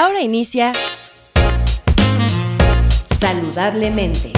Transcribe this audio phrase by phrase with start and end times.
[0.00, 0.72] Ahora inicia
[3.18, 4.32] Saludablemente.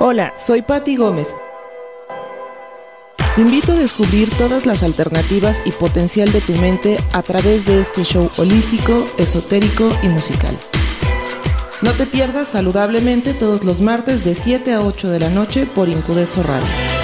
[0.00, 1.36] Hola, soy Patti Gómez.
[3.36, 7.80] Te invito a descubrir todas las alternativas y potencial de tu mente a través de
[7.80, 10.58] este show holístico, esotérico y musical.
[11.80, 15.88] No te pierdas saludablemente todos los martes de 7 a 8 de la noche por
[15.88, 16.99] Incudeso Radio.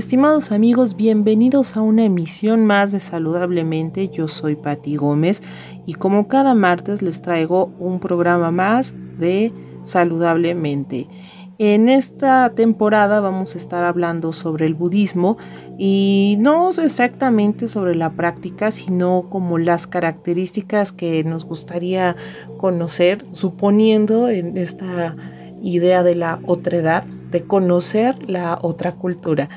[0.00, 4.08] Estimados amigos, bienvenidos a una emisión más de Saludablemente.
[4.08, 5.42] Yo soy Patti Gómez
[5.84, 11.06] y como cada martes les traigo un programa más de Saludablemente.
[11.58, 15.36] En esta temporada vamos a estar hablando sobre el budismo
[15.76, 22.16] y no exactamente sobre la práctica, sino como las características que nos gustaría
[22.56, 25.14] conocer, suponiendo en esta
[25.62, 29.50] idea de la otredad, de conocer la otra cultura.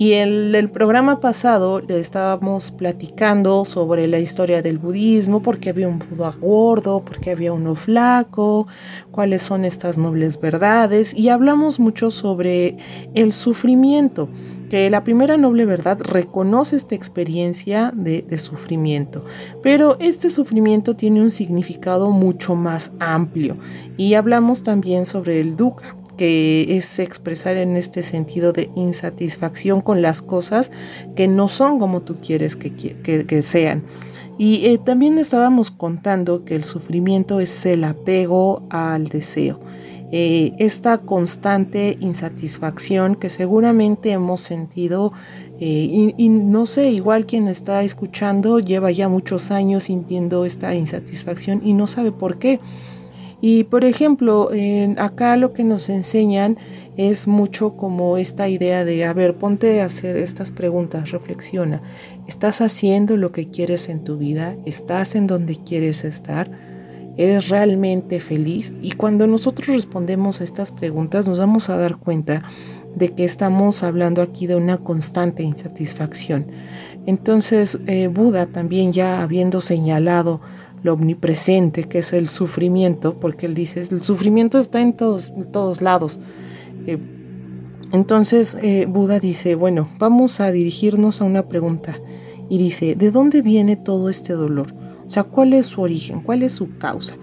[0.00, 5.88] Y en el programa pasado le estábamos platicando sobre la historia del budismo, porque había
[5.88, 8.66] un Buda gordo, porque había uno flaco,
[9.10, 12.78] cuáles son estas nobles verdades, y hablamos mucho sobre
[13.14, 14.30] el sufrimiento,
[14.70, 19.26] que la primera noble verdad reconoce esta experiencia de, de sufrimiento,
[19.62, 23.58] pero este sufrimiento tiene un significado mucho más amplio,
[23.98, 30.02] y hablamos también sobre el dukkha que es expresar en este sentido de insatisfacción con
[30.02, 30.70] las cosas
[31.16, 33.84] que no son como tú quieres que, sean.
[34.36, 39.60] Y eh, también estábamos contando que el sufrimiento es el apego al deseo.
[40.12, 45.14] Eh, esta constante insatisfacción que seguramente hemos sentido
[45.58, 51.62] eh, y, no sé, igual quien está escuchando lleva ya muchos años sintiendo esta insatisfacción
[51.64, 52.60] y no sabe por qué.
[53.40, 54.50] Y por ejemplo,
[54.98, 56.58] acá lo que nos enseñan
[56.96, 61.82] es mucho como esta idea de, a ver, ponte a hacer estas preguntas, reflexiona.
[62.28, 64.56] ¿Estás haciendo lo que quieres en tu vida?
[64.66, 66.50] ¿Estás en donde quieres estar?
[67.16, 68.74] ¿Eres realmente feliz?
[68.82, 72.42] Y cuando nosotros respondemos a estas preguntas nos vamos a dar cuenta
[72.94, 76.46] de que estamos hablando aquí de una constante insatisfacción.
[77.06, 80.40] Entonces, eh, Buda también ya habiendo señalado
[80.82, 85.82] lo omnipresente que es el sufrimiento, porque él dice, el sufrimiento está en todos, todos
[85.82, 86.18] lados.
[86.86, 86.98] Eh,
[87.92, 91.98] entonces eh, Buda dice, bueno, vamos a dirigirnos a una pregunta
[92.48, 94.74] y dice, ¿de dónde viene todo este dolor?
[95.06, 96.20] O sea, ¿cuál es su origen?
[96.20, 97.16] ¿Cuál es su causa?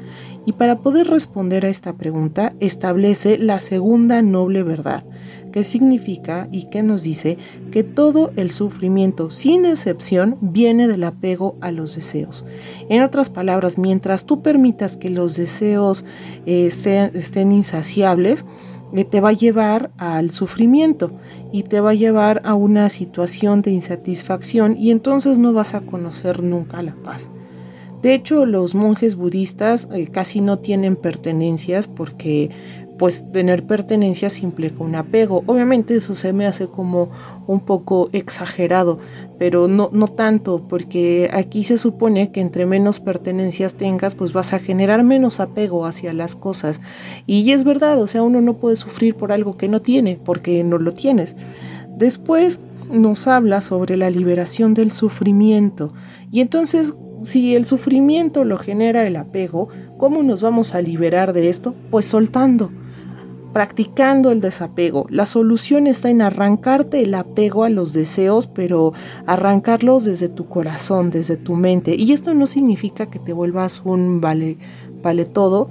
[0.48, 5.04] Y para poder responder a esta pregunta, establece la segunda noble verdad,
[5.52, 7.38] que significa y que nos dice
[7.70, 12.46] que todo el sufrimiento, sin excepción, viene del apego a los deseos.
[12.88, 16.06] En otras palabras, mientras tú permitas que los deseos
[16.46, 18.46] eh, estén insaciables,
[18.94, 21.12] eh, te va a llevar al sufrimiento
[21.52, 25.82] y te va a llevar a una situación de insatisfacción y entonces no vas a
[25.82, 27.30] conocer nunca la paz.
[28.08, 32.50] De hecho, los monjes budistas eh, casi no tienen pertenencias porque
[32.98, 35.44] pues tener pertenencias implica un apego.
[35.46, 37.10] Obviamente eso se me hace como
[37.48, 38.98] un poco exagerado,
[39.38, 44.54] pero no, no tanto, porque aquí se supone que entre menos pertenencias tengas, pues vas
[44.54, 46.80] a generar menos apego hacia las cosas.
[47.26, 50.64] Y es verdad, o sea, uno no puede sufrir por algo que no tiene, porque
[50.64, 51.36] no lo tienes.
[51.98, 55.94] Después nos habla sobre la liberación del sufrimiento.
[56.32, 61.50] Y entonces, si el sufrimiento lo genera el apego, ¿cómo nos vamos a liberar de
[61.50, 61.74] esto?
[61.90, 62.72] Pues soltando,
[63.54, 65.08] practicando el desapego.
[65.10, 68.94] La solución está en arrancarte el apego a los deseos, pero
[69.26, 71.96] arrancarlos desde tu corazón, desde tu mente.
[71.96, 74.58] Y esto no significa que te vuelvas un vale,
[75.02, 75.70] vale todo,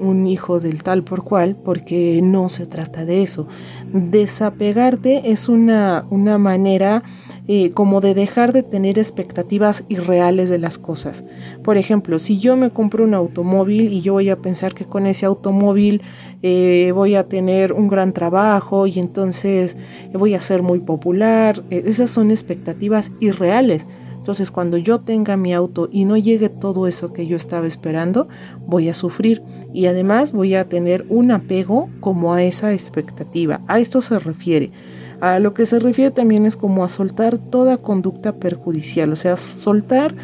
[0.00, 3.46] un hijo del tal por cual, porque no se trata de eso.
[3.92, 7.02] Desapegarte es una, una manera
[7.50, 11.24] eh, como de dejar de tener expectativas irreales de las cosas.
[11.64, 15.06] Por ejemplo, si yo me compro un automóvil y yo voy a pensar que con
[15.06, 16.02] ese automóvil
[16.42, 19.78] eh, voy a tener un gran trabajo y entonces
[20.12, 23.86] voy a ser muy popular, eh, esas son expectativas irreales.
[24.18, 28.28] Entonces cuando yo tenga mi auto y no llegue todo eso que yo estaba esperando,
[28.66, 29.42] voy a sufrir
[29.72, 33.62] y además voy a tener un apego como a esa expectativa.
[33.68, 34.70] A esto se refiere.
[35.20, 39.36] A lo que se refiere también es como a soltar toda conducta perjudicial, o sea,
[39.36, 40.14] soltar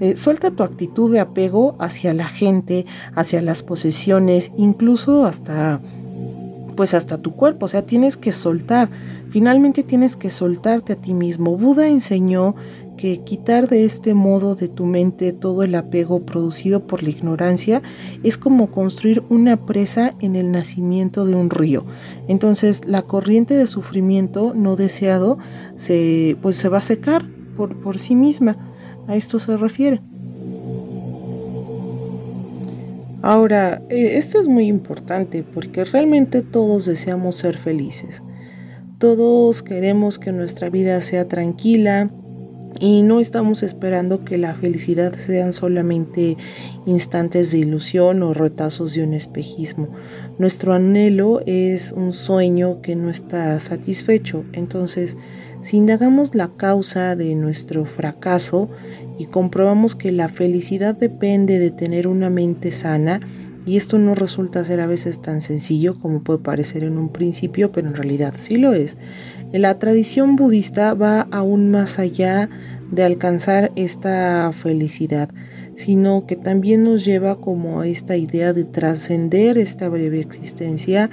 [0.00, 5.80] eh, suelta tu actitud de apego hacia la gente, hacia las posesiones, incluso hasta
[6.74, 8.88] pues hasta tu cuerpo, o sea, tienes que soltar,
[9.28, 11.58] finalmente tienes que soltarte a ti mismo.
[11.58, 12.54] Buda enseñó
[13.00, 17.80] que quitar de este modo de tu mente todo el apego producido por la ignorancia
[18.22, 21.86] es como construir una presa en el nacimiento de un río.
[22.28, 25.38] Entonces la corriente de sufrimiento no deseado
[25.76, 27.24] se, pues se va a secar
[27.56, 28.58] por, por sí misma.
[29.08, 30.02] A esto se refiere.
[33.22, 38.22] Ahora, eh, esto es muy importante porque realmente todos deseamos ser felices.
[38.98, 42.10] Todos queremos que nuestra vida sea tranquila
[42.78, 46.36] y no estamos esperando que la felicidad sean solamente
[46.86, 49.88] instantes de ilusión o retazos de un espejismo.
[50.38, 54.44] Nuestro anhelo es un sueño que no está satisfecho.
[54.52, 55.16] Entonces,
[55.62, 58.70] si indagamos la causa de nuestro fracaso
[59.18, 63.20] y comprobamos que la felicidad depende de tener una mente sana,
[63.66, 67.72] y esto no resulta ser a veces tan sencillo como puede parecer en un principio,
[67.72, 68.96] pero en realidad sí lo es.
[69.52, 72.48] La tradición budista va aún más allá
[72.92, 75.28] de alcanzar esta felicidad,
[75.74, 81.10] sino que también nos lleva como a esta idea de trascender esta breve existencia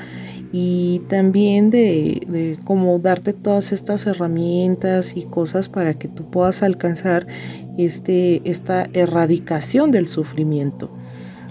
[0.51, 6.61] y también de, de cómo darte todas estas herramientas y cosas para que tú puedas
[6.61, 7.25] alcanzar
[7.77, 10.91] este, esta erradicación del sufrimiento.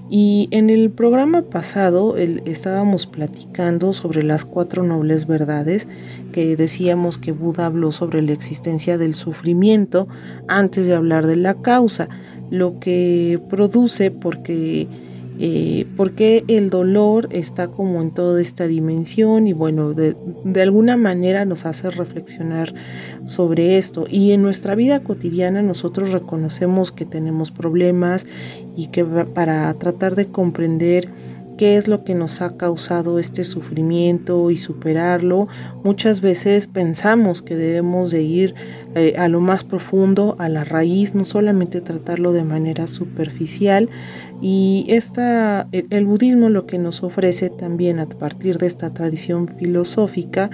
[0.08, 5.88] Y en el programa pasado estábamos platicando sobre las cuatro nobles verdades
[6.32, 10.06] que decíamos que Buda habló sobre la existencia del sufrimiento
[10.46, 12.08] antes de hablar de la causa,
[12.50, 14.86] lo que produce porque
[15.38, 20.96] eh, porque el dolor está como en toda esta dimensión y bueno, de, de, alguna
[20.96, 22.72] manera nos hace reflexionar
[23.22, 24.06] sobre esto.
[24.08, 28.26] Y en nuestra vida cotidiana nosotros reconocemos que tenemos problemas
[28.76, 31.10] y que para tratar de comprender
[31.56, 35.48] qué es lo que nos ha causado este sufrimiento y superarlo.
[35.84, 38.54] Muchas veces pensamos que debemos de ir
[38.94, 43.88] eh, a lo más profundo, a la raíz, no solamente tratarlo de manera superficial.
[44.42, 50.50] Y esta, el, budismo lo que nos ofrece también a partir de esta tradición filosófica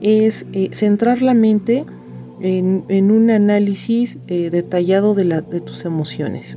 [0.00, 1.84] es eh, centrar la mente
[2.40, 6.56] en, un análisis eh, detallado de, tus emociones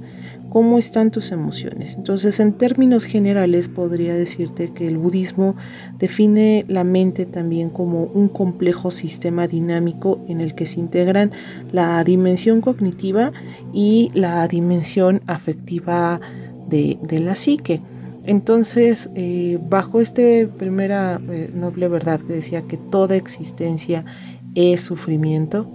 [0.52, 1.96] cómo están tus emociones.
[1.96, 5.56] Entonces, en términos generales, podría decirte que el budismo
[5.98, 11.32] define la mente también como un complejo sistema dinámico en el que se integran
[11.72, 13.32] la dimensión cognitiva
[13.72, 16.20] y la dimensión afectiva
[16.68, 17.82] de, la psique.
[18.26, 20.22] Entonces, eh, bajo esta
[20.58, 24.04] primera eh, noble verdad que decía que toda existencia
[24.54, 25.72] es sufrimiento,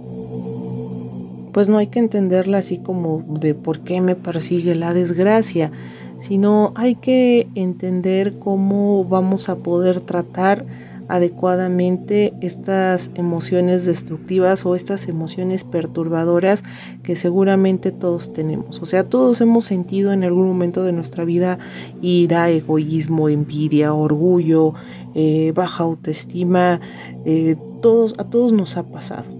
[1.57, 5.71] pues no hay que entenderla así como de por qué me persigue la desgracia,
[6.19, 10.67] sino hay que entender cómo vamos a poder tratar
[11.07, 16.63] adecuadamente estas emociones destructivas o estas emociones perturbadoras
[17.01, 18.79] que seguramente todos tenemos.
[18.79, 21.57] O sea, todos hemos sentido en algún momento de nuestra vida
[22.03, 24.75] ira, egoísmo, envidia, orgullo,
[25.15, 26.81] eh, baja autoestima,
[27.25, 29.36] eh, todos, a todos nos ha pasado.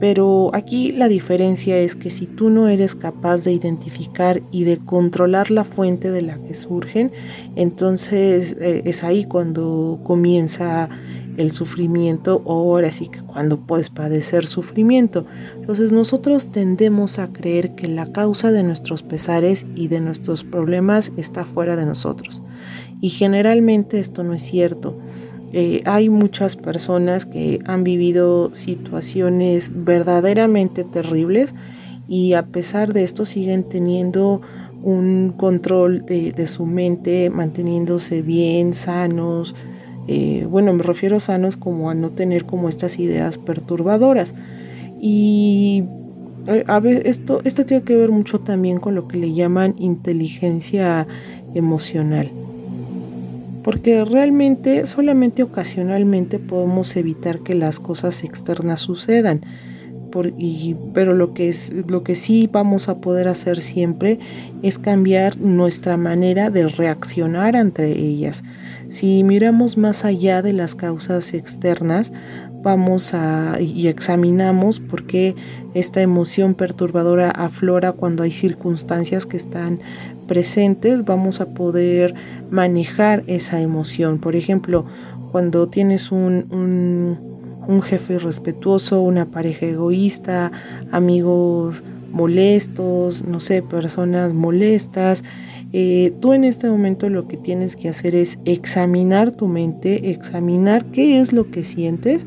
[0.00, 4.78] Pero aquí la diferencia es que si tú no eres capaz de identificar y de
[4.78, 7.12] controlar la fuente de la que surgen,
[7.54, 10.88] entonces eh, es ahí cuando comienza
[11.36, 15.26] el sufrimiento o ahora sí que cuando puedes padecer sufrimiento.
[15.56, 21.12] Entonces nosotros tendemos a creer que la causa de nuestros pesares y de nuestros problemas
[21.16, 22.42] está fuera de nosotros.
[23.00, 24.98] Y generalmente esto no es cierto.
[25.52, 31.54] Eh, hay muchas personas que han vivido situaciones verdaderamente terribles
[32.08, 34.42] y a pesar de esto siguen teniendo
[34.82, 39.54] un control de, su mente, manteniéndose bien, sanos.
[40.06, 44.34] Eh, bueno, me refiero a sanos como a no tener como estas ideas perturbadoras.
[45.00, 45.84] Y
[46.46, 49.74] eh, a ver, esto, esto tiene que ver mucho también con lo que le llaman
[49.78, 51.06] inteligencia
[51.54, 52.39] emocional
[53.62, 59.42] porque realmente solamente ocasionalmente podemos evitar que las cosas externas sucedan.
[60.92, 64.18] pero lo que, es, lo que sí vamos a poder hacer siempre
[64.62, 68.42] es cambiar nuestra manera de reaccionar ante ellas.
[68.88, 72.12] Si miramos más allá de las causas externas,
[72.62, 75.34] vamos a y examinamos por qué
[75.74, 79.80] esta emoción perturbadora aflora cuando hay circunstancias que están
[80.26, 82.14] presentes, vamos a poder
[82.50, 84.18] manejar esa emoción.
[84.18, 84.84] Por ejemplo,
[85.32, 86.46] cuando tienes un,
[87.66, 90.50] un, jefe irrespetuoso, una pareja egoísta,
[90.90, 95.22] amigos molestos, no sé, personas molestas,
[95.72, 100.86] eh, tú en este momento lo que tienes que hacer es examinar tu mente, examinar
[100.86, 102.26] qué es lo que sientes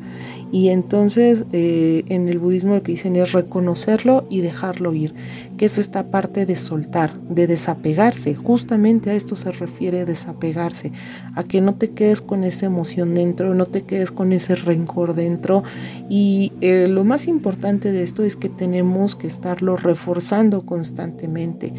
[0.53, 5.15] y entonces eh, en el budismo lo que dicen es reconocerlo y dejarlo ir,
[5.57, 8.35] que es esta parte de soltar, de desapegarse.
[8.35, 10.91] Justamente a esto se refiere desapegarse,
[11.33, 15.15] a que no te quedes con esa emoción dentro, no te quedes con ese rencor
[15.15, 15.63] dentro.
[16.07, 21.73] Y eh, lo más importante de esto es que tenemos que estarlo reforzando constantemente,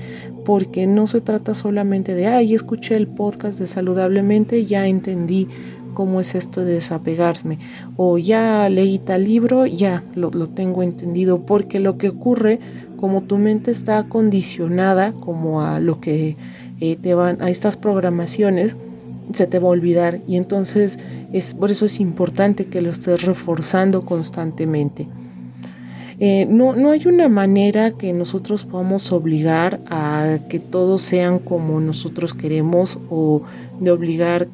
[0.44, 5.46] porque no se trata solamente de, ay, escuché el podcast de saludablemente, ya entendí
[5.94, 7.58] cómo es esto de desapegarme.
[7.96, 12.60] O ya leí tal libro, ya lo, tengo entendido, porque lo que ocurre,
[12.96, 16.36] como tu mente está condicionada como a lo que
[16.80, 18.76] eh, te van, a estas programaciones,
[19.32, 20.98] se te va a olvidar y entonces
[21.32, 25.08] es por eso es importante que lo estés reforzando constantemente.
[26.20, 31.80] Eh, no, no hay una manera que nosotros podamos obligar a que todos sean como
[31.80, 33.42] nosotros queremos o
[33.80, 34.46] de obligar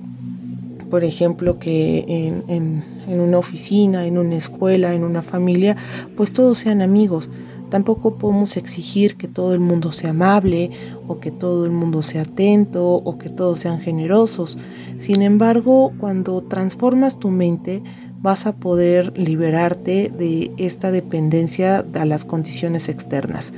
[0.91, 2.05] por ejemplo, que
[2.49, 5.77] en, una oficina, en una escuela, en una familia,
[6.17, 7.31] pues todos sean amigos.
[7.71, 10.73] Tampoco podemos exigir que todo el mundo sea amable
[11.07, 14.59] o que todo el mundo sea atento o que todos sean generosos.
[14.99, 17.83] Sin embargo, cuando transformas tu mente,
[18.23, 23.53] vas a poder liberarte de esta dependencia a las condiciones externas.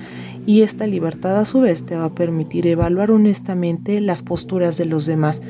[0.47, 4.87] Y esta libertad a su vez te va a permitir evaluar honestamente las posturas de
[4.87, 5.43] los demás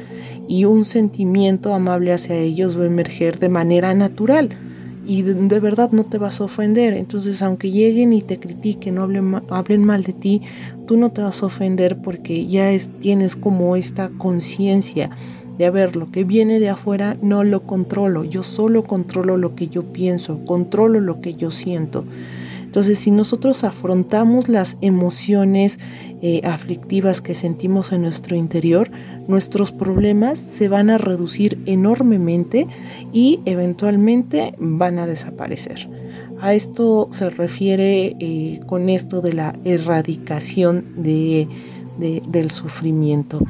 [0.48, 4.50] y un sentimiento amable hacia ellos va a emerger de manera natural
[5.06, 6.94] y de, verdad no te vas a ofender.
[6.94, 9.08] Entonces, aunque lleguen y te critiquen, o
[9.50, 10.42] hablen, mal de ti,
[10.86, 15.10] tú no te vas a ofender porque ya es, tienes como esta conciencia
[15.58, 19.54] de, a ver, lo que viene de afuera no lo controlo, yo solo controlo lo
[19.54, 22.04] que yo pienso, controlo lo que yo siento.
[22.72, 25.78] Entonces, si nosotros afrontamos las emociones
[26.22, 28.90] eh, aflictivas que sentimos en nuestro interior,
[29.28, 32.66] nuestros problemas se van a reducir enormemente
[33.12, 35.86] y eventualmente van a desaparecer.
[36.40, 41.48] A esto se refiere eh, con esto de la erradicación de,
[41.98, 43.40] del sufrimiento.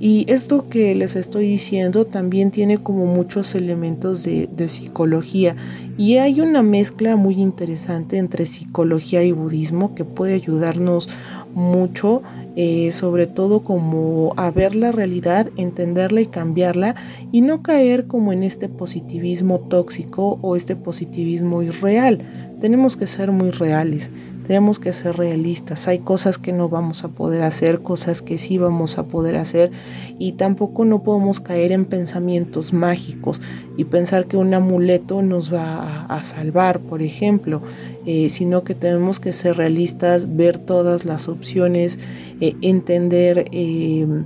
[0.00, 5.56] Y esto que les estoy diciendo también tiene como muchos elementos de, psicología
[5.96, 11.08] y hay una mezcla muy interesante entre psicología y budismo que puede ayudarnos
[11.54, 12.22] mucho,
[12.54, 16.94] eh, sobre todo como a ver la realidad, entenderla y cambiarla
[17.32, 22.20] y no caer como en este positivismo tóxico o este positivismo irreal.
[22.60, 24.12] Tenemos que ser muy reales.
[24.48, 25.88] Tenemos que ser realistas.
[25.88, 29.70] Hay cosas que no vamos a poder hacer, cosas que sí vamos a poder hacer
[30.18, 33.42] y tampoco no podemos caer en pensamientos mágicos
[33.78, 37.62] y pensar que un amuleto nos va a, salvar, por ejemplo,
[38.06, 42.00] eh, sino que tenemos que ser realistas, ver todas las opciones,
[42.40, 44.24] eh, entender eh,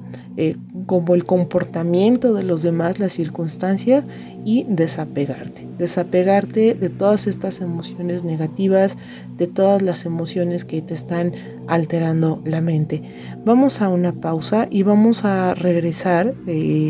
[0.87, 4.06] como el comportamiento de los demás, las circunstancias
[4.42, 5.68] y desapegarte.
[5.76, 8.97] Desapegarte de todas estas emociones negativas,
[9.37, 11.35] de todas las emociones que te están
[11.66, 13.02] alterando la mente.
[13.44, 16.35] Vamos a una pausa y vamos a regresar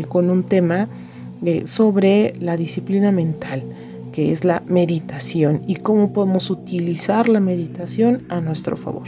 [0.07, 0.87] con un tema
[1.45, 3.63] eh, sobre la disciplina mental
[4.13, 9.07] que es la meditación y cómo podemos utilizar la meditación a nuestro favor.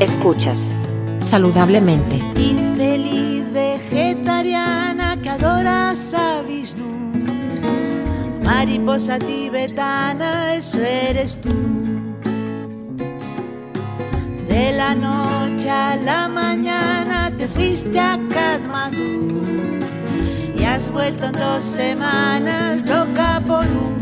[0.00, 0.56] Escuchas
[1.18, 2.59] saludablemente.
[8.90, 11.48] Mariposa tibetana, eso eres tú.
[14.48, 19.42] De la noche a la mañana te fuiste a Kathmandu
[20.58, 24.00] y has vuelto en dos semanas loca por un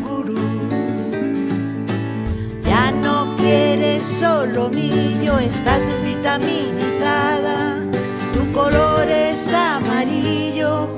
[3.37, 7.81] quieres solo mío, estás desvitaminizada,
[8.33, 10.89] tu color es amarillo,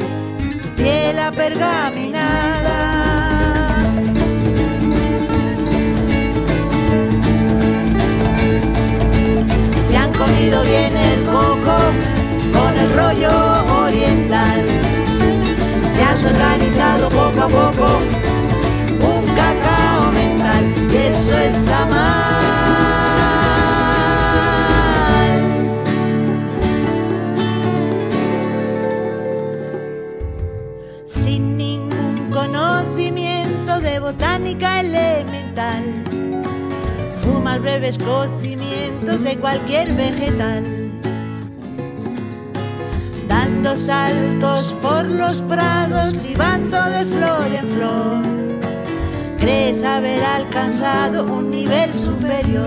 [0.63, 3.10] tu piel apergaminada.
[10.21, 11.77] comido bien el coco
[12.53, 13.33] con el rollo
[13.85, 14.61] oriental.
[15.95, 17.87] Te has organizado poco a poco
[19.13, 22.11] un cacao mental y eso está mal.
[31.07, 35.83] Sin ningún conocimiento de botánica elemental,
[37.23, 38.50] fumas, bebes, cocinas
[39.07, 40.63] de cualquier vegetal.
[43.27, 49.39] Dando saltos por los prados, libando de flor en flor.
[49.39, 52.67] Crees haber alcanzado un nivel superior.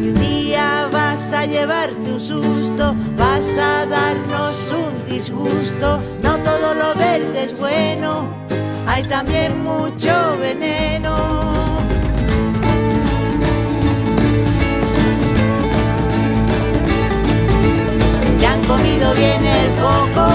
[0.00, 6.02] Y un día vas a llevarte un susto, vas a darnos un disgusto.
[6.22, 8.28] No todo lo verde es bueno,
[8.86, 11.59] hay también mucho veneno.
[18.80, 20.28] Comido bien el coco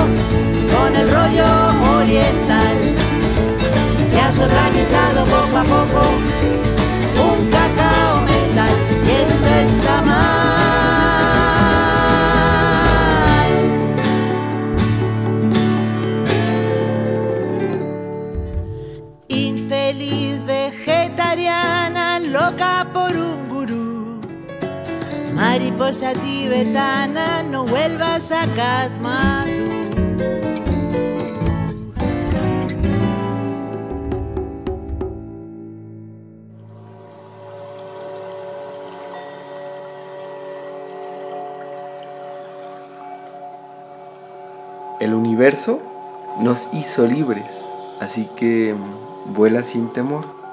[0.74, 2.78] con el rollo oriental.
[4.12, 6.02] Te has organizado poco a poco
[7.32, 10.45] un cacao mental y eso está mal.
[25.78, 29.74] Mariposa tibetana, no vuelvas a Katmandú.
[45.02, 45.82] El universo
[46.40, 47.44] nos hizo libres,
[48.00, 48.74] así que
[49.26, 50.45] vuela sin temor.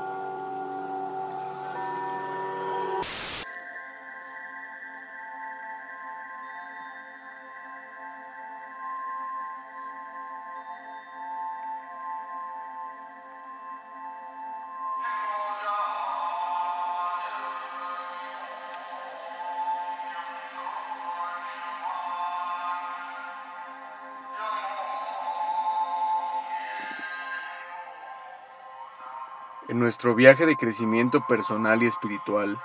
[29.83, 32.57] Nuestro viaje de crecimiento personal y espiritual,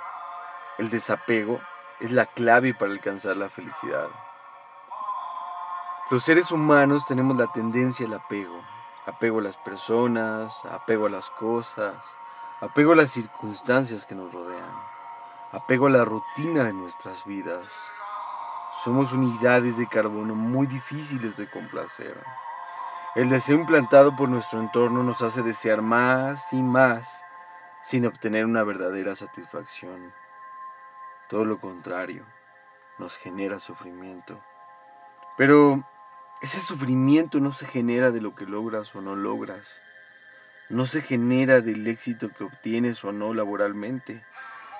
[0.78, 1.60] el desapego
[1.98, 4.08] es la clave para alcanzar la felicidad.
[6.10, 8.62] Los seres humanos tenemos la tendencia al apego.
[9.04, 11.96] Apego a las personas, apego a las cosas,
[12.60, 14.72] apego a las circunstancias que nos rodean,
[15.52, 17.66] apego a la rutina de nuestras vidas.
[18.84, 22.22] Somos unidades de carbono muy difíciles de complacer.
[23.18, 27.24] El deseo implantado por nuestro entorno nos hace desear más y más
[27.82, 30.14] sin obtener una verdadera satisfacción.
[31.28, 32.24] Todo lo contrario,
[32.96, 34.40] nos genera sufrimiento.
[35.36, 35.82] Pero
[36.42, 39.80] ese sufrimiento no se genera de lo que logras o no logras.
[40.68, 44.24] No se genera del éxito que obtienes o no laboralmente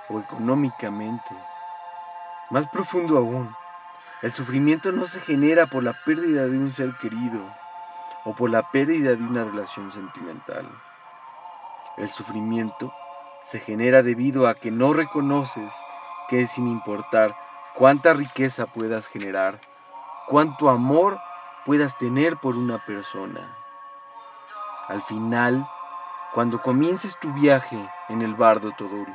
[0.08, 1.34] o económicamente.
[2.50, 3.52] Más profundo aún,
[4.22, 7.52] el sufrimiento no se genera por la pérdida de un ser querido
[8.24, 10.68] o por la pérdida de una relación sentimental.
[11.96, 12.92] El sufrimiento
[13.42, 15.74] se genera debido a que no reconoces
[16.28, 17.34] que sin importar
[17.74, 19.60] cuánta riqueza puedas generar,
[20.28, 21.18] cuánto amor
[21.64, 23.56] puedas tener por una persona.
[24.88, 25.68] Al final,
[26.34, 27.78] cuando comiences tu viaje
[28.08, 29.14] en el bardo Todori,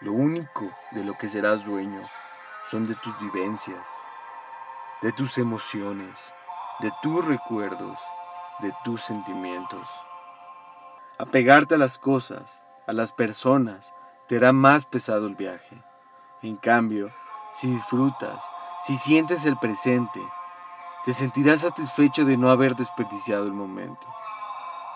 [0.00, 2.02] lo único de lo que serás dueño
[2.70, 3.84] son de tus vivencias,
[5.02, 6.10] de tus emociones,
[6.80, 7.98] de tus recuerdos,
[8.60, 9.88] de tus sentimientos.
[11.18, 13.94] Apegarte a las cosas, a las personas,
[14.28, 15.82] te hará más pesado el viaje.
[16.42, 17.10] En cambio,
[17.52, 18.44] si disfrutas,
[18.82, 20.20] si sientes el presente,
[21.04, 24.06] te sentirás satisfecho de no haber desperdiciado el momento.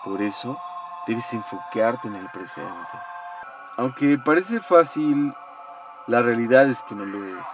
[0.03, 0.59] Por eso,
[1.07, 2.99] debes enfocarte en el presente.
[3.77, 5.33] Aunque parece fácil,
[6.05, 7.47] la realidad es que no lo es.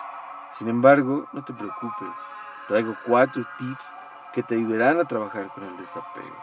[0.52, 2.10] Sin embargo, no te preocupes.
[2.68, 3.92] Traigo cuatro tips
[4.38, 6.38] que te ayudarán a trabajar con el desapego.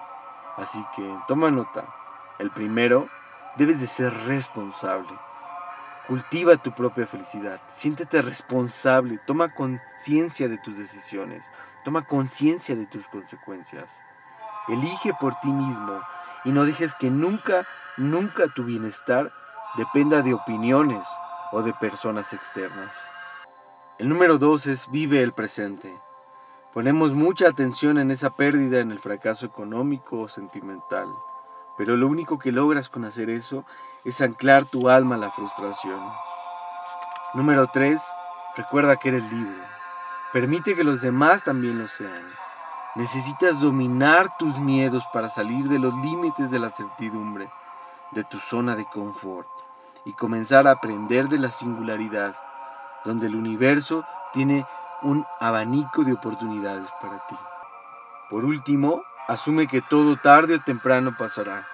[0.57, 1.87] Así que toma nota.
[2.41, 3.09] El primero,
[3.57, 5.17] debes de ser responsable.
[6.09, 7.61] Cultiva tu propia felicidad.
[7.69, 9.21] Siéntete responsable.
[9.29, 11.47] Toma conciencia de tus decisiones.
[11.85, 14.03] Toma conciencia de tus consecuencias.
[14.67, 16.01] Elige por ti mismo
[16.45, 17.65] y no dejes que nunca,
[17.97, 19.31] nunca tu bienestar
[19.77, 21.07] dependa de opiniones
[21.53, 22.97] o de personas externas.
[24.01, 25.95] El número dos es vive el presente.
[26.75, 31.07] Ponemos mucha atención en esa pérdida, en el fracaso económico o sentimental,
[31.79, 33.65] pero lo único que logras con hacer eso
[34.05, 36.01] es anclar tu alma a la frustración.
[37.35, 38.03] Número 3.
[38.57, 39.55] Recuerda que eres libre.
[40.33, 42.25] Permite que los demás también lo sean.
[42.97, 47.49] Necesitas dominar tus miedos para salir de los límites de la certidumbre,
[48.11, 49.47] de tu zona de confort,
[50.05, 52.35] y comenzar a aprender de la singularidad,
[53.05, 54.67] donde el universo tiene
[55.05, 57.37] un abanico de oportunidades para ti.
[58.31, 61.67] Por último, asume que todo tarde o temprano pasará.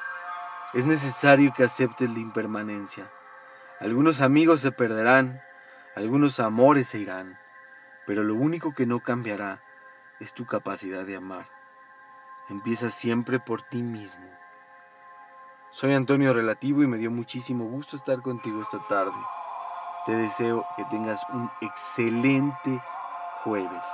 [0.75, 3.09] Es necesario que aceptes la impermanencia.
[3.81, 5.41] Algunos amigos se perderán,
[5.97, 7.39] algunos amores se irán,
[8.07, 9.63] pero lo único que no cambiará
[10.19, 11.47] es tu capacidad de amar.
[12.51, 14.29] Empieza siempre por ti mismo.
[15.71, 19.17] Soy Antonio Relativo y me dio muchísimo gusto estar contigo esta tarde.
[20.05, 22.81] Te deseo que tengas un excelente
[23.45, 23.87] jueves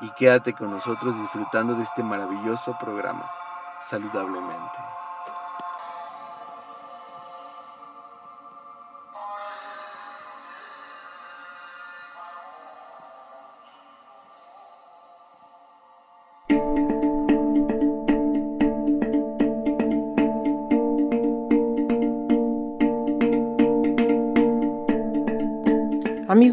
[0.00, 3.30] y quédate con nosotros disfrutando de este maravilloso programa,
[3.78, 5.03] saludablemente.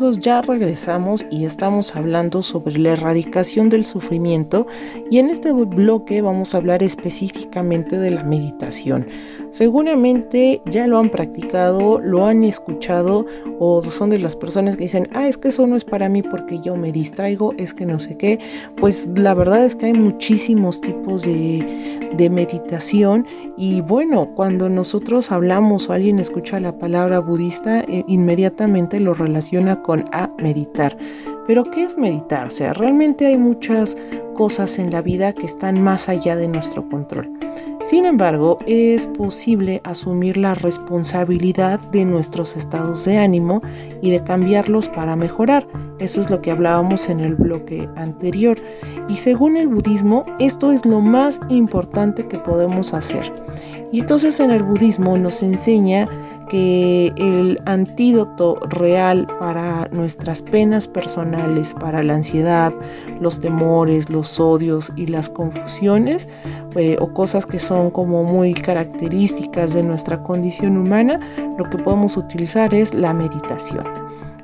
[0.10, 4.66] Ya regresamos y estamos hablando sobre la erradicación del sufrimiento
[5.12, 9.08] y en este bloque vamos a hablar específicamente de la meditación.
[9.52, 13.28] Seguramente ya lo han practicado, lo han escuchado
[13.60, 16.24] o son de las personas que dicen, ah, es que eso no es para mí
[16.24, 18.40] porque yo me distraigo, es que no sé qué.
[18.78, 25.32] Pues la verdad es que hay muchísimos tipos de, de meditación y bueno, cuando nosotros
[25.32, 30.98] hablamos o alguien escucha la palabra budista, eh, inmediatamente lo relaciona con a meditar.
[31.48, 32.48] Pero ¿qué es meditar?
[32.48, 33.98] O sea, realmente hay muchas
[34.36, 37.30] cosas en la vida que están más allá de nuestro control.
[37.84, 43.62] Sin embargo, es posible asumir la responsabilidad de nuestros estados de ánimo
[44.02, 45.68] y de cambiarlos para mejorar.
[45.98, 48.60] Eso es lo que hablábamos en el bloque anterior.
[49.10, 53.34] Y según el budismo, esto es lo más importante que podemos hacer.
[53.92, 56.08] Y entonces en el budismo nos enseña
[56.52, 62.74] que el antídoto real para nuestras penas personales, para la ansiedad,
[63.22, 66.28] los temores, los odios y las confusiones,
[66.76, 71.22] eh, o cosas que son como muy características de nuestra condición humana,
[71.58, 74.01] lo que podemos utilizar es la meditación.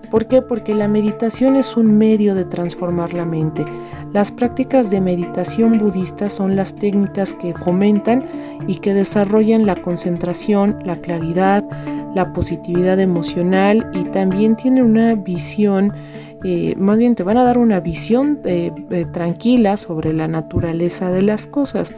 [0.10, 0.42] ¿Por qué?
[0.42, 3.66] Porque la meditación es un medio de transformar la mente.
[4.14, 8.26] Las prácticas de meditación budista son las técnicas que fomentan
[8.68, 11.66] y que desarrollan la concentración, la claridad,
[12.16, 15.94] la positividad emocional y también tienen una visión,
[16.44, 21.12] eh, más bien te van a dar una visión eh, eh, tranquila sobre la naturaleza
[21.12, 21.94] de las cosas.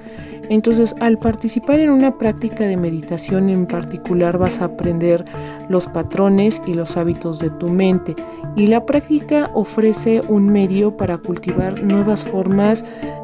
[0.50, 5.24] Entonces, al participar en una práctica de meditación en particular, vas a aprender
[5.70, 8.16] los patrones y los hábitos de tu mente.
[8.56, 12.84] Y la práctica ofrece un medio para cultivar nuevas formas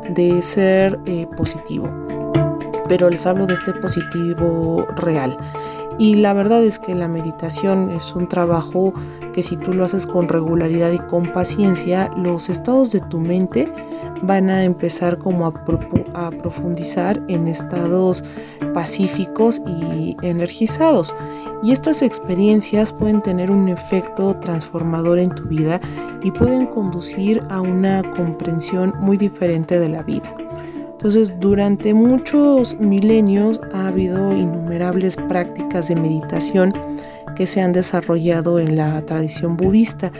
[0.10, 1.00] de ser
[1.36, 1.90] positivo.
[2.88, 5.36] Pero les hablo de este positivo real.
[5.98, 8.94] Y la verdad es que la meditación es un trabajo
[9.34, 13.72] que si tú lo haces con regularidad y con paciencia, los estados de tu mente
[14.22, 18.24] van a empezar como a, profundizar en estados
[18.74, 21.14] pacíficos y energizados.
[21.64, 25.80] Y estas experiencias pueden tener un efecto transformador en tu vida
[26.24, 30.34] y pueden conducir a una comprensión muy diferente de la vida.
[31.06, 36.74] Entonces, durante muchos milenios ha habido innumerables prácticas de meditación
[37.36, 40.12] que se han desarrollado en la tradición budista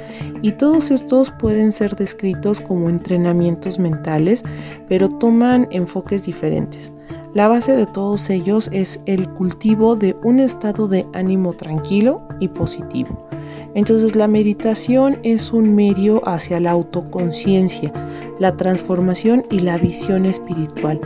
[0.44, 4.44] y todos estos pueden ser descritos como entrenamientos mentales,
[4.88, 6.94] pero toman enfoques diferentes.
[7.34, 12.50] La base de todos ellos es el cultivo de un estado de ánimo tranquilo y
[12.50, 13.28] positivo.
[13.76, 17.92] Entonces la meditación es un medio hacia la autoconciencia,
[18.40, 21.00] la transformación y la visión espiritual.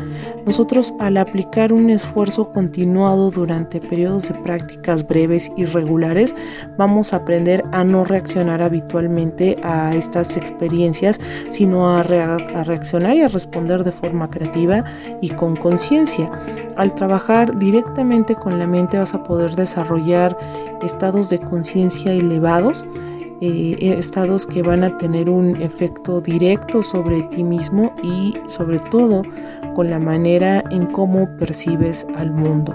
[0.46, 6.36] Nosotros al aplicar un esfuerzo continuado durante periodos de prácticas breves y regulares,
[6.78, 13.28] vamos a aprender a no reaccionar habitualmente a estas experiencias, sino a, reaccionar y a
[13.28, 14.84] responder de forma creativa
[15.22, 16.30] y con conciencia.
[16.80, 20.38] Al trabajar directamente con la mente vas a poder desarrollar
[20.82, 22.86] estados de conciencia elevados,
[23.42, 29.24] eh, estados que van a tener un efecto directo sobre ti mismo y sobre todo
[29.76, 32.74] con la manera en cómo percibes al mundo.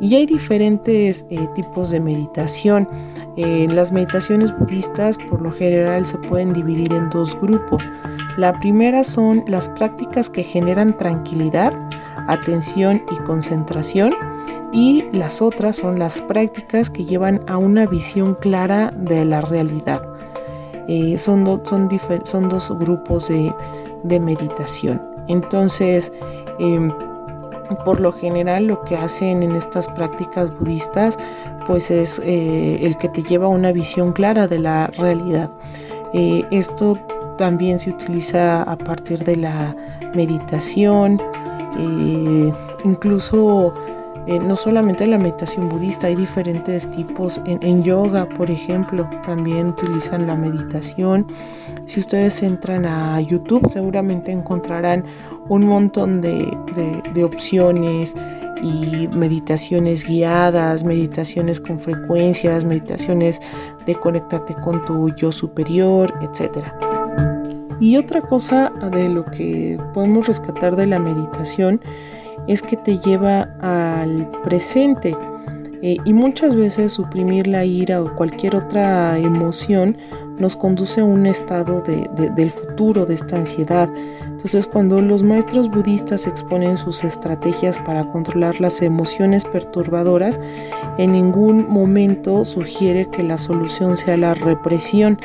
[0.00, 2.86] Y hay diferentes eh, tipos de meditación.
[3.38, 7.88] Eh, las meditaciones budistas por lo general se pueden dividir en dos grupos.
[8.36, 11.72] La primera son las prácticas que generan tranquilidad,
[12.28, 14.14] atención y concentración
[14.72, 20.02] y las otras son las prácticas que llevan a una visión clara de la realidad.
[20.88, 21.88] Eh, son, son,
[22.24, 25.00] son, dos grupos de, meditación.
[25.28, 26.12] Entonces,
[26.58, 26.92] em,
[27.84, 31.16] por lo general lo que hacen en estas prácticas budistas
[31.66, 35.50] pues es eh, el que te lleva a una visión clara de la realidad.
[36.12, 36.98] Eh, esto
[37.38, 39.76] también se utiliza a partir de la
[40.14, 41.20] meditación,
[41.78, 42.52] Eh,
[42.84, 43.74] incluso
[44.26, 47.40] eh, no solamente la meditación budista, hay diferentes tipos.
[47.46, 51.26] En, yoga, por ejemplo, también utilizan la meditación.
[51.84, 55.04] Si ustedes entran a YouTube, seguramente encontrarán
[55.48, 56.56] un montón de,
[57.14, 58.14] de opciones
[58.62, 63.40] y meditaciones guiadas, meditaciones con frecuencias, meditaciones
[63.86, 66.89] de conectarte con tu yo superior, etc.
[67.80, 71.80] Y otra cosa de lo que podemos rescatar de la meditación
[72.46, 75.16] es que te lleva al presente.
[75.82, 79.96] Eh, y muchas veces suprimir la ira o cualquier otra emoción
[80.38, 83.90] nos conduce a un estado del futuro, de esta ansiedad.
[84.24, 90.40] Entonces cuando los maestros budistas exponen sus estrategias para controlar las emociones perturbadoras,
[90.96, 95.18] en ningún momento sugiere que la solución sea la represión.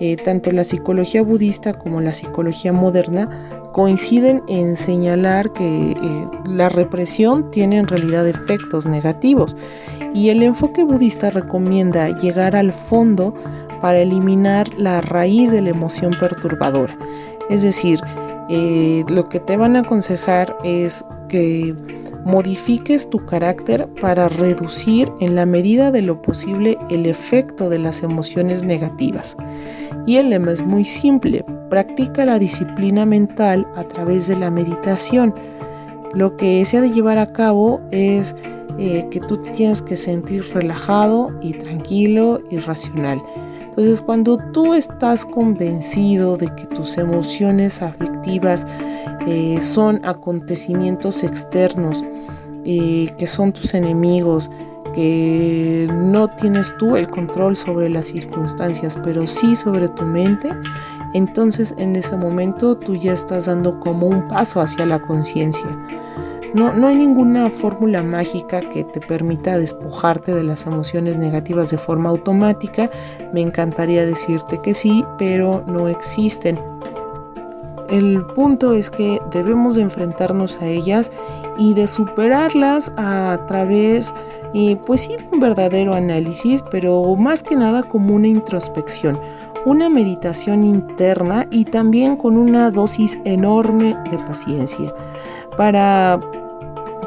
[0.00, 3.28] Eh, tanto la psicología budista como la psicología moderna
[3.72, 5.96] coinciden en señalar que eh,
[6.46, 9.56] la represión tiene en realidad efectos negativos
[10.14, 13.34] y el enfoque budista recomienda llegar al fondo
[13.80, 16.96] para eliminar la raíz de la emoción perturbadora.
[17.50, 18.00] Es decir,
[18.48, 21.74] eh, lo que te van a aconsejar es que
[22.24, 28.02] modifiques tu carácter para reducir en la medida de lo posible el efecto de las
[28.02, 29.36] emociones negativas.
[30.08, 35.34] Y el lema es muy simple, practica la disciplina mental a través de la meditación.
[36.14, 38.34] Lo que se ha de llevar a cabo es
[38.78, 43.22] eh, que tú tienes que sentir relajado y tranquilo y racional.
[43.60, 48.66] Entonces cuando tú estás convencido de que tus emociones aflictivas
[49.26, 52.02] eh, son acontecimientos externos,
[52.64, 54.50] eh, que son tus enemigos,
[54.98, 60.50] no tienes tú el control sobre las circunstancias, pero sí sobre tu mente,
[61.14, 65.66] entonces en ese momento tú ya estás dando como un paso hacia la conciencia.
[66.54, 71.76] No, no hay ninguna fórmula mágica que te permita despojarte de las emociones negativas de
[71.76, 72.90] forma automática.
[73.34, 76.58] Me encantaría decirte que sí, pero no existen.
[77.90, 81.10] El punto es que debemos de enfrentarnos a ellas
[81.58, 84.14] y de superarlas a través,
[84.54, 89.20] eh, pues sí, de un verdadero análisis, pero más que nada como una introspección,
[89.66, 94.94] una meditación interna y también con una dosis enorme de paciencia
[95.56, 96.20] para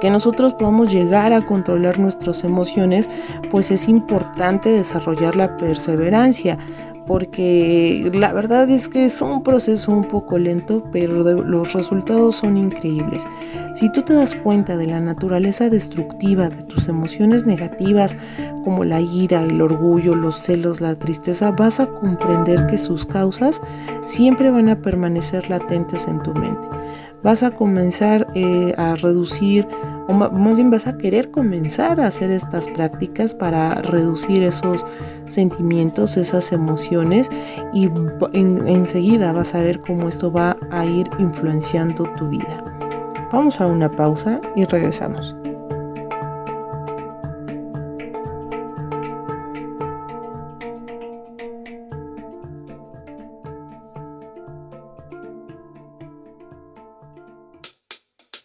[0.02, 3.10] que nosotros podamos llegar a controlar nuestras emociones,
[3.52, 6.58] pues es importante desarrollar la perseverancia,
[7.12, 12.56] porque la verdad es que es un proceso un poco lento, pero los resultados son
[12.56, 13.30] increíbles.
[13.74, 18.16] Si tú te das cuenta de la naturaleza destructiva de tus emociones negativas,
[18.64, 23.62] como la ira, el orgullo, los celos, la tristeza, vas a comprender que sus causas
[24.06, 26.66] siempre van a permanecer latentes en tu mente.
[27.24, 29.68] Vas a comenzar eh, a reducir
[30.12, 34.86] o más bien vas a querer comenzar a hacer estas prácticas para reducir esos
[35.28, 37.30] sentimientos, esas emociones
[37.74, 37.90] y
[38.34, 42.58] enseguida vas a ver cómo esto va a ir influenciando tu vida.
[43.32, 45.36] Vamos a una pausa y regresamos.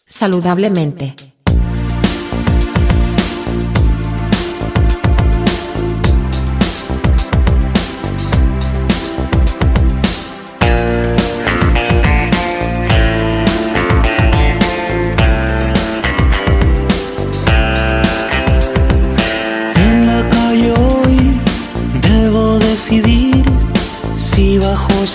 [0.05, 1.13] Saludablemente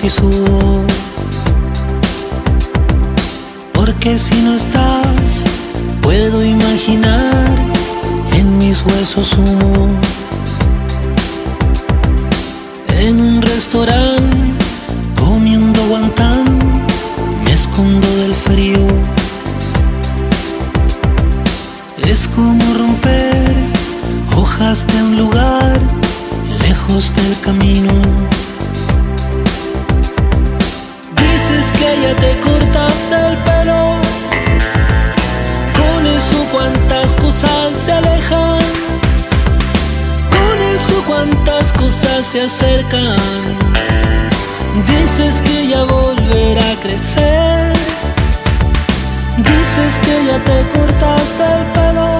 [0.02, 0.84] y sudo
[3.72, 5.44] Porque si no estás,
[6.00, 7.50] puedo imaginar
[8.32, 9.88] en mis huesos humo.
[12.98, 14.36] En un restaurante,
[15.18, 16.44] comiendo guantán,
[17.44, 18.86] me escondo del frío.
[22.08, 23.52] Es como romper
[24.36, 25.80] hojas de un lugar
[26.66, 28.21] lejos del camino.
[41.92, 43.18] Cosas se acercan.
[44.86, 47.72] Dices que ya volverá a crecer.
[49.36, 52.10] Dices que ya te cortaste el pelo.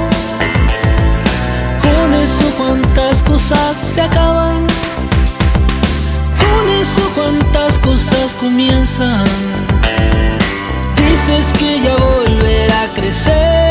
[1.81, 4.67] Con eso cuántas cosas se acaban
[6.83, 9.25] eso cuántas cosas comienzan.
[10.97, 13.62] Dices que ya volverá a crecer.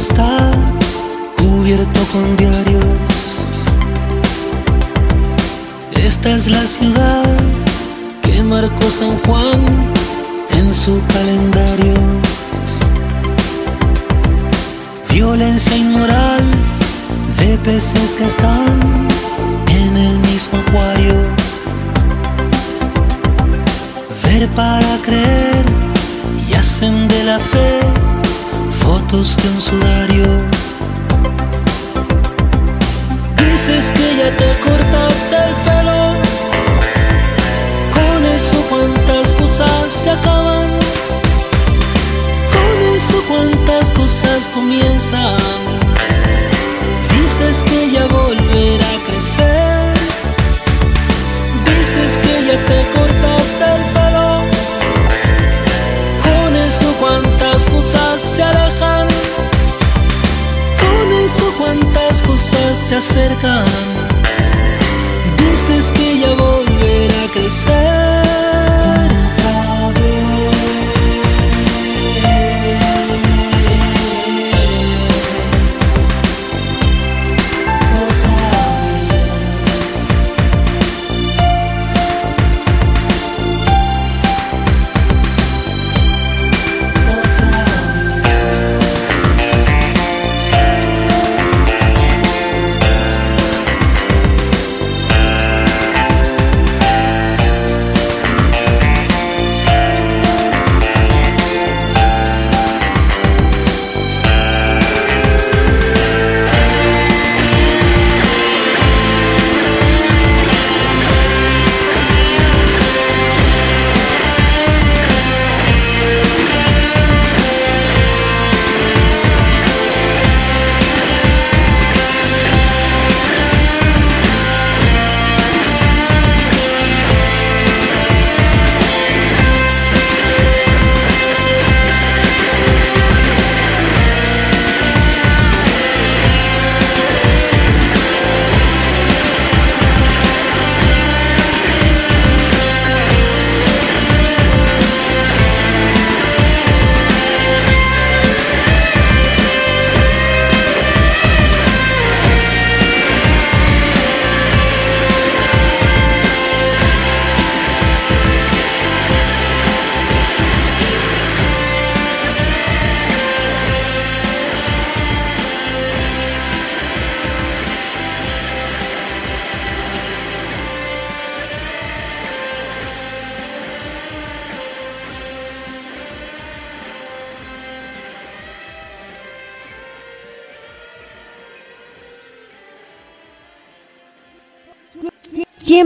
[0.00, 0.50] Está
[1.36, 2.84] cubierto con diarios.
[5.92, 7.28] Esta es la ciudad
[8.22, 9.60] que marcó San Juan
[10.58, 11.94] en su calendario.
[15.10, 16.44] Violencia inmoral
[17.38, 19.06] de peces que están
[19.68, 21.16] en el mismo acuario.
[24.24, 25.64] Ver para creer
[26.48, 28.09] y hacen de la fe
[28.90, 30.26] fotos de un sudario.
[33.36, 36.29] Dices que ya te cortaste el pelo.
[63.00, 63.99] Acercan.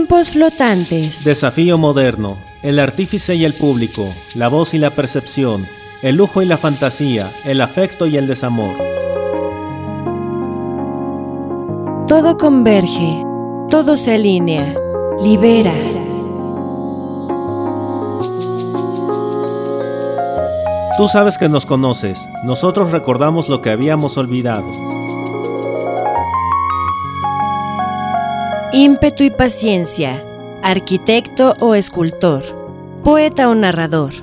[0.07, 1.23] Tiempos flotantes.
[1.23, 5.65] Desafío moderno, el artífice y el público, la voz y la percepción,
[6.03, 8.75] el lujo y la fantasía, el afecto y el desamor.
[12.07, 13.25] Todo converge,
[13.71, 14.75] todo se alinea,
[15.23, 15.73] libera.
[20.97, 24.94] Tú sabes que nos conoces, nosotros recordamos lo que habíamos olvidado.
[28.77, 30.21] Ímpetu y paciencia,
[30.61, 32.43] arquitecto o escultor,
[33.05, 34.13] poeta o narrador,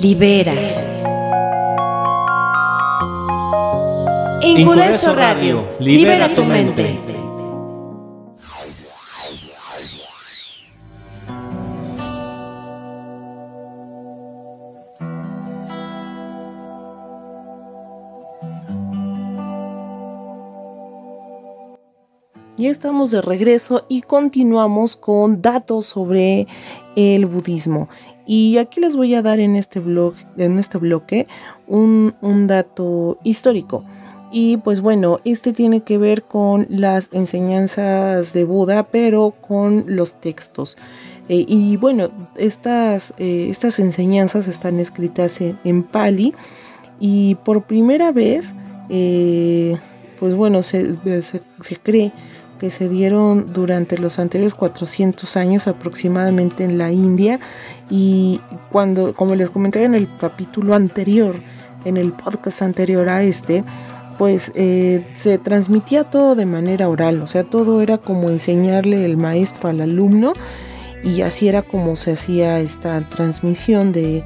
[0.00, 0.54] libera.
[4.42, 7.09] Incudeso Radio, libera tu mente.
[22.60, 26.46] Ya estamos de regreso y continuamos con datos sobre
[26.94, 27.88] el budismo.
[28.26, 31.26] Y aquí les voy a dar en este, blog, en este bloque
[31.66, 33.82] un, un dato histórico.
[34.30, 40.20] Y pues bueno, este tiene que ver con las enseñanzas de Buda, pero con los
[40.20, 40.76] textos.
[41.30, 46.34] Eh, y bueno, estas, eh, estas enseñanzas están escritas en, en Pali
[47.00, 48.54] y por primera vez,
[48.90, 49.78] eh,
[50.18, 52.12] pues bueno, se, se, se cree
[52.60, 57.40] que se dieron durante los anteriores 400 años aproximadamente en la India
[57.88, 58.40] y
[58.70, 61.36] cuando, como les comenté en el capítulo anterior,
[61.86, 63.64] en el podcast anterior a este,
[64.18, 69.16] pues eh, se transmitía todo de manera oral, o sea, todo era como enseñarle el
[69.16, 70.34] maestro al alumno
[71.02, 74.22] y así era como se hacía esta transmisión de,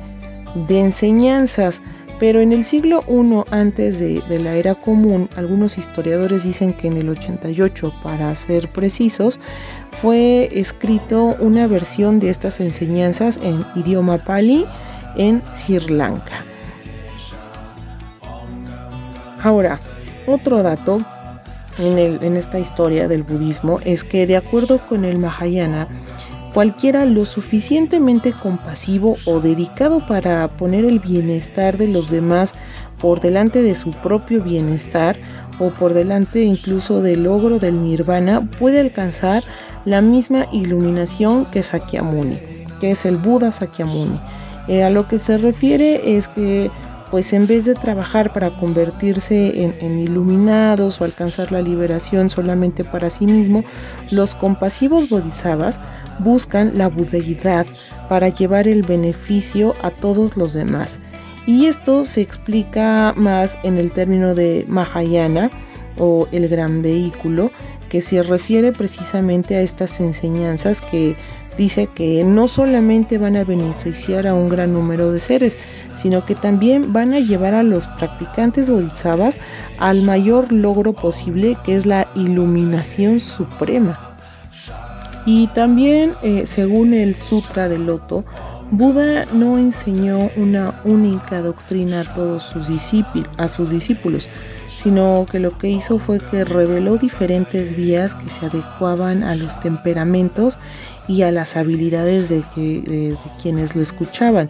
[0.66, 1.80] de enseñanzas.
[2.20, 6.96] Pero en el siglo I antes de, la era común, algunos historiadores dicen que en
[6.96, 9.40] el 88, para ser precisos,
[10.00, 14.64] fue escrito una versión de estas enseñanzas en idioma pali
[15.16, 16.44] en Sri Lanka.
[19.42, 19.80] Ahora,
[20.26, 21.00] otro dato
[21.78, 25.88] en, en esta historia del budismo es que de acuerdo con el Mahayana,
[26.54, 32.54] cualquiera lo suficientemente compasivo o dedicado para poner el bienestar de los demás
[33.00, 35.16] por delante de su propio bienestar
[35.58, 39.42] o por delante incluso del logro del nirvana puede alcanzar
[39.84, 42.38] la misma iluminación que Sakyamuni,
[42.80, 44.18] que es el Buda Sakyamuni.
[44.68, 46.70] Eh, a lo que se refiere es que
[47.10, 53.08] pues en vez de trabajar para convertirse en, iluminados o alcanzar la liberación solamente para
[53.08, 53.62] sí mismo,
[54.10, 55.78] los compasivos bodhisattvas
[56.18, 57.66] buscan la budeidad
[58.08, 60.98] para llevar el beneficio a todos los demás.
[61.46, 65.50] Y esto se explica más en el término de Mahayana
[65.98, 67.50] o el gran vehículo,
[67.88, 71.16] que se refiere precisamente a estas enseñanzas que
[71.56, 75.56] dice que no solamente van a beneficiar a un gran número de seres,
[75.96, 79.38] sino que también van a llevar a los practicantes bodhisattvas
[79.78, 84.13] al mayor logro posible, que es la iluminación suprema.
[85.26, 88.24] Y también, eh, según el Sutra del Loto,
[88.70, 94.28] Buda no enseñó una única doctrina a todos sus discípulos, a sus discípulos,
[94.68, 99.60] sino que lo que hizo fue que reveló diferentes vías que se adecuaban a los
[99.60, 100.58] temperamentos
[101.06, 102.42] y a las habilidades de
[103.40, 104.48] quienes lo escuchaban.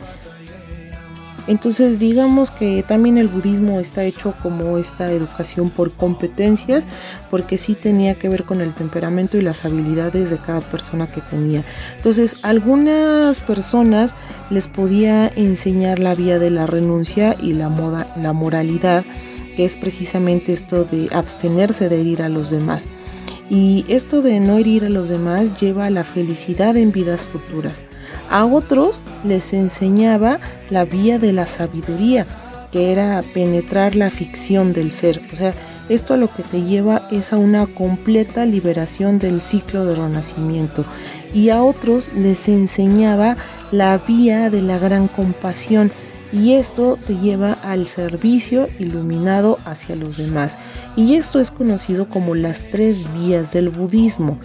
[1.47, 6.87] Entonces digamos que también el budismo está hecho como esta educación por competencias,
[7.31, 11.21] porque sí tenía que ver con el temperamento y las habilidades de cada persona que
[11.21, 11.65] tenía.
[11.97, 14.15] Entonces algunas personas
[14.51, 19.05] les podía enseñar la vía de la renuncia y la, moda, la moralidad,
[19.57, 22.89] que es precisamente esto de abstenerse de herir a los demás.
[23.51, 27.83] Y esto de no herir a los demás lleva a la felicidad en vidas futuras.
[28.31, 30.39] A otros les enseñaba
[30.71, 32.27] la vía de la sabiduría,
[32.73, 35.21] que era penetrar la ficción del ser.
[35.33, 35.55] O sea,
[35.89, 40.85] esto a lo que te lleva es a una completa liberación del ciclo de renacimiento.
[41.35, 43.37] Y a otros les enseñaba
[43.71, 45.93] la vía de la gran compasión.
[46.33, 50.59] Y esto te lleva al servicio iluminado hacia los demás.
[50.97, 54.39] Y esto es conocido como las tres vías del budismo.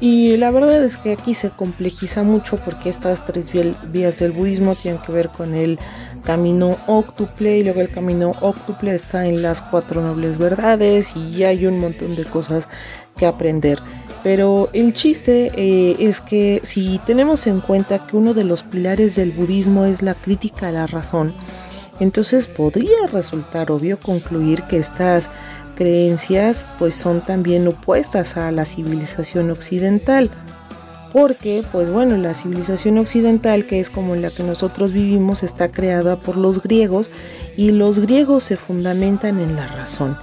[0.00, 3.50] Y la verdad es que aquí se complejiza mucho porque estas tres
[3.90, 5.78] vías del budismo tienen que ver con el
[6.24, 11.66] camino octuple y luego el camino octuple está en las cuatro nobles verdades y hay
[11.66, 12.68] un montón de cosas
[13.16, 13.80] que aprender.
[14.22, 19.16] Pero el chiste eh, es que si tenemos en cuenta que uno de los pilares
[19.16, 21.34] del budismo es la crítica a la razón,
[22.00, 25.30] entonces podría resultar obvio concluir que estas
[25.78, 30.28] creencias pues son también opuestas a la civilización occidental.
[31.12, 36.20] Porque, pues bueno, la civilización occidental, que es como la que nosotros vivimos, está creada
[36.20, 37.10] por los griegos
[37.56, 40.18] y los griegos se fundamentan en la razón.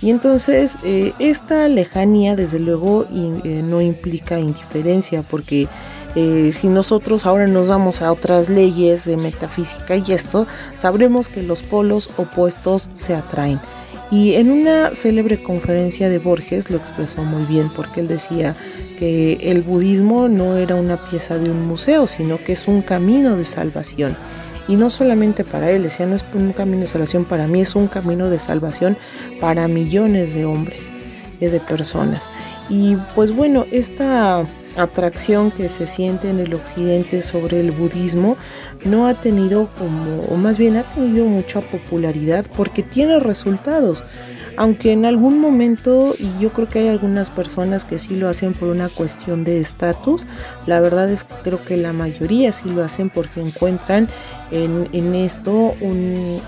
[0.00, 5.68] Y entonces eh, esta lejanía, desde luego, eh, no implica indiferencia, porque
[6.14, 10.46] eh, si nosotros ahora nos vamos a otras leyes de metafísica y esto,
[10.78, 13.60] sabremos que los polos opuestos se atraen.
[14.12, 18.54] Y en una célebre conferencia de Borges lo expresó muy bien porque él decía
[18.98, 23.38] que el budismo no era una pieza de un museo, sino que es un camino
[23.38, 24.14] de salvación.
[24.68, 27.74] Y no solamente para él, decía, no es un camino de salvación para mí, es
[27.74, 28.98] un camino de salvación
[29.40, 30.92] para millones de hombres,
[31.40, 32.28] de personas.
[32.68, 34.46] Y pues bueno, esta
[34.76, 38.36] atracción que se siente en el occidente sobre el budismo
[38.84, 44.04] no ha tenido como, o más bien ha tenido mucha popularidad porque tiene resultados.
[44.56, 48.52] Aunque en algún momento, y yo creo que hay algunas personas que sí lo hacen
[48.52, 50.26] por una cuestión de estatus,
[50.66, 54.08] la verdad es que creo que la mayoría sí lo hacen porque encuentran
[54.50, 55.74] en, esto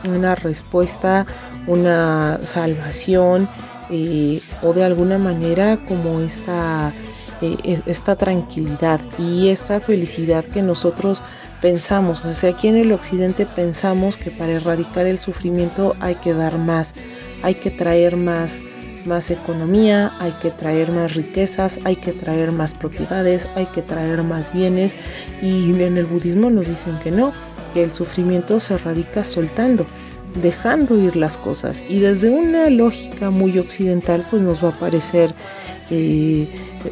[0.04, 1.24] una respuesta,
[1.66, 3.48] una salvación,
[3.90, 6.92] eh, o de alguna manera como esta
[7.86, 11.22] esta tranquilidad y esta felicidad que nosotros
[11.60, 12.24] pensamos.
[12.24, 16.58] O sea, aquí en el occidente pensamos que para erradicar el sufrimiento hay que dar
[16.58, 16.94] más,
[17.42, 18.60] hay que traer más,
[19.06, 24.22] más economía, hay que traer más riquezas, hay que traer más propiedades, hay que traer
[24.22, 24.94] más bienes
[25.40, 27.32] y en el budismo nos dicen que no,
[27.72, 29.86] que el sufrimiento se radica soltando,
[30.42, 35.34] dejando ir las cosas y desde una lógica muy occidental pues nos va a parecer
[35.90, 36.48] eh,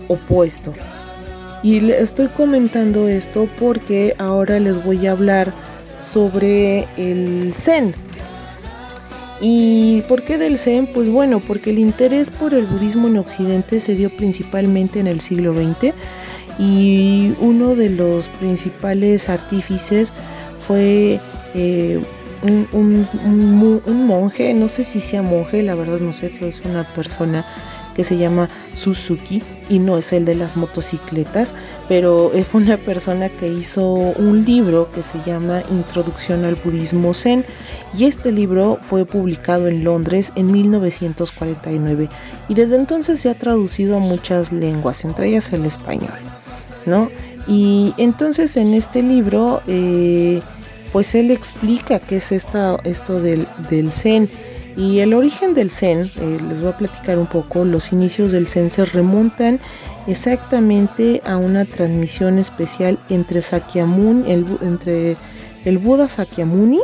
[0.09, 0.73] opuesto.
[1.63, 5.53] Y estoy comentando esto porque ahora les voy a hablar
[6.01, 7.95] sobre el Zen.
[9.41, 10.87] ¿Y por qué del Zen?
[10.87, 15.21] Pues bueno, porque el interés por el budismo en Occidente se dio principalmente en el
[15.21, 15.95] siglo XX
[16.59, 20.13] y uno de los principales artífices
[20.67, 21.21] fue
[21.55, 22.01] eh,
[22.43, 23.07] un,
[23.87, 27.45] un, monje, no sé si sea monje, la verdad no sé, pero es una persona
[27.95, 31.55] que se llama Suzuki y no es el de las motocicletas,
[31.89, 37.45] pero es una persona que hizo un libro que se llama Introducción al Budismo Zen
[37.97, 42.09] y este libro fue publicado en Londres en 1949
[42.49, 46.19] y desde entonces se ha traducido a muchas lenguas, entre ellas el español,
[46.87, 47.11] ¿no?
[47.47, 50.41] Y entonces en este libro, eh,
[50.93, 54.31] pues él explica qué es esta, esto del, del Zen
[54.77, 58.49] y el origen del Zen, eh, les voy a platicar un poco, los inicios del
[58.49, 59.61] Zen se remontan
[60.07, 66.81] exactamente a una transmisión especial entre Sakyamuni, el, Buda Sakyamuni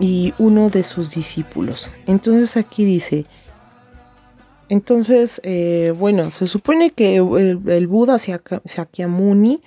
[0.00, 1.90] y uno de sus discípulos.
[2.06, 3.26] Entonces aquí dice,
[4.68, 9.60] entonces, eh, bueno, se supone que el Buda Sakyamuni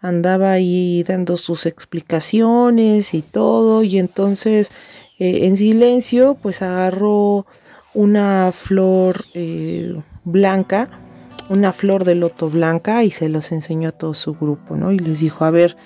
[0.00, 4.70] andaba ahí dando sus explicaciones y todo, y entonces
[5.18, 7.46] eh, en silencio, pues agarró
[7.94, 9.94] una flor eh,
[10.24, 10.88] blanca,
[11.48, 14.90] una flor de loto blanca y se los enseñó a todo su grupo, ¿no?
[14.90, 15.76] Y les dijo, a ver,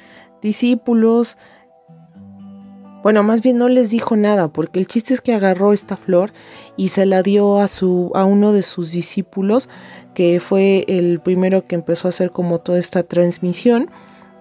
[0.40, 1.36] discípulos,
[3.02, 6.32] bueno, más bien no les dijo nada, porque el chiste es que agarró esta flor
[6.76, 9.68] y se la dio a su a uno de sus discípulos,
[10.14, 13.90] que fue el primero que empezó a hacer como toda esta transmisión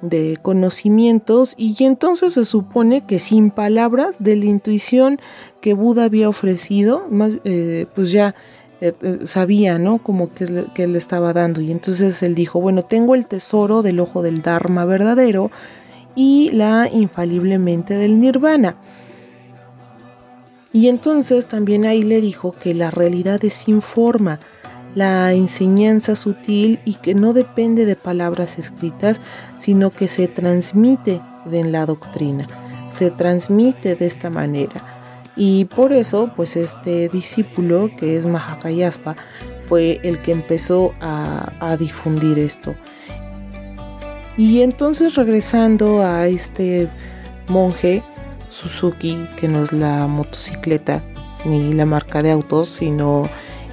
[0.01, 5.19] de conocimientos y entonces se supone que sin palabras de la intuición
[5.61, 8.35] que Buda había ofrecido, más, eh, pues ya
[8.79, 9.97] eh, eh, sabía, ¿no?
[9.97, 13.99] Como que, que le estaba dando y entonces él dijo, bueno, tengo el tesoro del
[13.99, 15.49] ojo del Dharma verdadero
[16.15, 18.75] y la infaliblemente del Nirvana.
[20.73, 24.39] Y entonces también ahí le dijo que la realidad es sin forma,
[24.97, 29.21] la enseñanza sutil y que no depende de palabras escritas,
[29.59, 31.21] sino que se transmite
[31.51, 32.47] en la doctrina,
[32.89, 34.81] se transmite de esta manera.
[35.35, 39.15] Y por eso, pues este discípulo, que es Mahakayaspa,
[39.69, 42.73] fue el que empezó a difundir esto.
[44.35, 46.89] Y entonces regresando a este
[47.47, 48.01] monje
[48.49, 51.03] Suzuki, que no es la motocicleta
[51.45, 53.29] ni la marca de autos, sino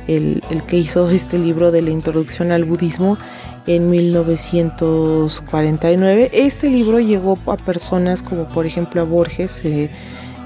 [0.09, 3.19] el, que hizo este libro de la introducción al budismo
[3.67, 6.31] en 1949.
[6.33, 9.91] Este libro llegó a personas como por ejemplo a Borges, eh,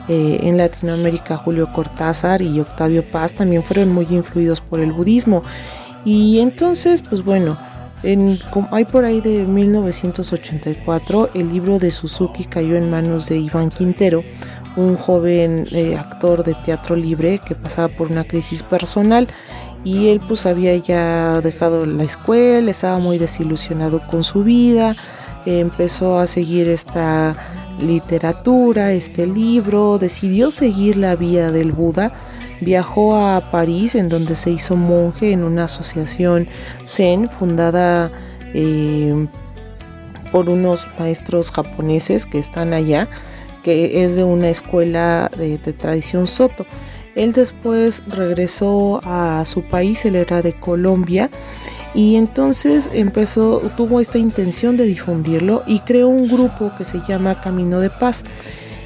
[0.08, 5.42] eh, en Latinoamérica Julio Cortázar y Octavio Paz también fueron muy influidos por el budismo.
[6.04, 7.58] Y entonces, pues bueno,
[8.02, 8.38] en,
[8.70, 14.22] hay por ahí de 1984 el libro de Suzuki cayó en manos de Iván Quintero,
[14.78, 19.26] un joven eh, actor de teatro libre que pasaba por una crisis personal
[19.84, 24.94] y él pues había ya dejado la escuela, estaba muy desilusionado con su vida,
[25.46, 27.34] empezó a seguir esta
[27.80, 32.12] literatura, este libro, decidió seguir la vía del Buda,
[32.60, 36.48] viajó a París en donde se hizo monje en una asociación
[36.86, 38.10] Zen fundada
[38.52, 39.28] eh,
[40.32, 43.08] por unos maestros japoneses que están allá
[43.62, 46.66] que es de una escuela de, tradición soto.
[47.14, 51.30] Él después regresó a su país, él era de Colombia,
[51.94, 57.40] y entonces empezó, tuvo esta intención de difundirlo y creó un grupo que se llama
[57.40, 58.24] Camino de Paz.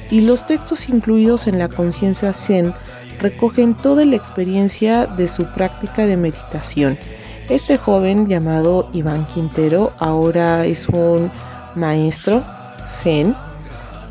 [0.09, 2.73] Y los textos incluidos en la conciencia Zen
[3.19, 6.97] recogen toda la experiencia de su práctica de meditación.
[7.49, 11.29] Este joven llamado Iván Quintero ahora es un
[11.75, 12.43] maestro
[12.87, 13.35] Zen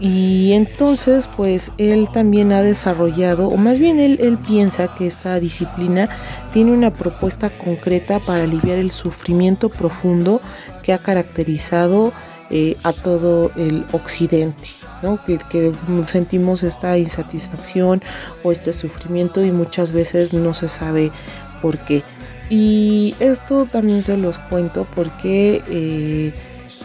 [0.04, 6.08] y entonces, pues él también ha desarrollado, o más bien él, piensa que esta disciplina
[6.52, 10.40] tiene una propuesta concreta para aliviar el sufrimiento profundo
[10.82, 12.12] que ha caracterizado
[12.50, 14.66] eh, a todo el occidente,
[15.04, 15.24] ¿no?
[15.24, 15.72] que, que,
[16.04, 18.02] sentimos esta insatisfacción
[18.42, 21.12] o este sufrimiento y muchas veces no se sabe
[21.60, 22.02] por qué.
[22.50, 26.34] Y esto también se los cuento porque eh,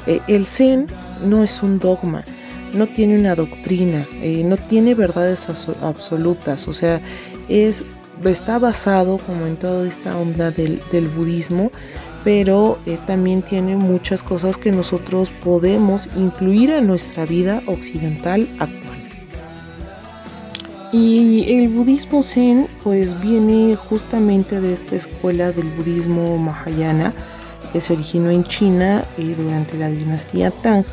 [0.05, 0.85] eh, el Zen
[1.25, 2.23] no es un dogma,
[2.73, 5.47] no tiene una doctrina, eh, no tiene verdades
[5.81, 7.01] absolutas, o sea,
[7.47, 7.85] es
[8.25, 10.81] está basado como en toda esta onda del,
[11.15, 11.71] budismo,
[12.23, 18.97] pero eh, también tiene muchas cosas que nosotros podemos incluir en nuestra vida occidental actual.
[20.91, 27.13] Y el budismo zen pues viene justamente de esta escuela del budismo mahayana
[27.71, 30.85] que se originó en China y durante la dinastía Tang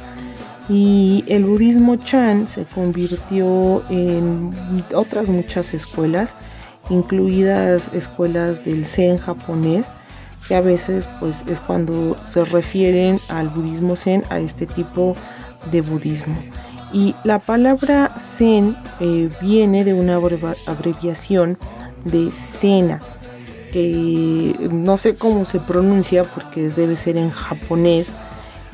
[0.69, 4.55] y el budismo Chan se convirtió en
[4.95, 6.35] otras muchas escuelas,
[6.91, 9.87] incluidas escuelas del Zen japonés,
[10.49, 15.17] que a veces pues es cuando se refieren al budismo Zen a este tipo
[15.71, 16.37] de budismo.
[16.93, 20.17] Y la palabra Zen eh, viene de una
[20.67, 21.59] abreviación
[22.05, 23.01] de Sena,
[23.73, 28.13] que no sé cómo se pronuncia porque debe ser en japonés,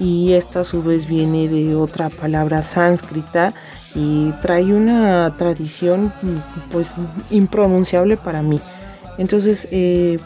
[0.00, 3.52] y esta a su vez viene de otra palabra sánscrita
[3.94, 6.12] y trae una tradición
[6.72, 6.94] pues
[7.30, 8.60] impronunciable para mí.
[9.18, 10.18] Entonces eh,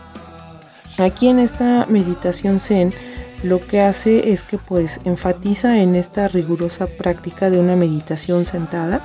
[0.96, 2.94] aquí en esta meditación zen
[3.42, 9.02] lo que hace es que pues enfatiza en esta rigurosa práctica de una meditación sentada,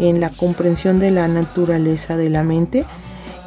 [0.00, 2.84] en la comprensión de la naturaleza de la mente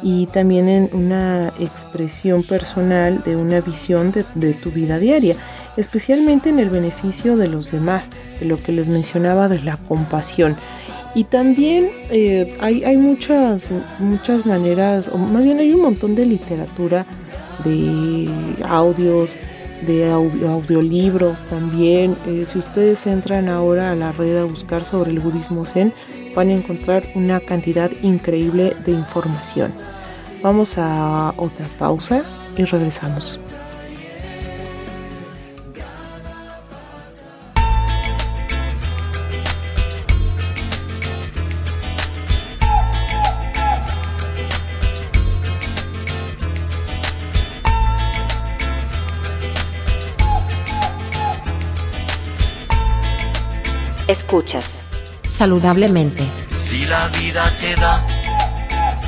[0.02, 5.36] y también en una expresión personal de una visión de tu vida diaria
[5.78, 8.10] especialmente en el beneficio de los demás,
[8.40, 10.56] de lo que les mencionaba de la compasión.
[11.14, 17.06] Y también eh, hay, muchas, muchas maneras, o más bien hay un montón de literatura,
[17.64, 18.28] de
[18.68, 19.38] audios,
[19.86, 22.16] de audiolibros también.
[22.26, 25.94] Eh, si ustedes entran ahora a la red a buscar sobre el budismo zen,
[26.34, 29.72] van a encontrar una cantidad increíble de información.
[30.42, 32.24] Vamos a otra pausa
[32.56, 33.40] y regresamos.
[54.28, 54.66] Escuchas.
[55.26, 56.22] Saludablemente.
[56.54, 58.06] Si la vida te da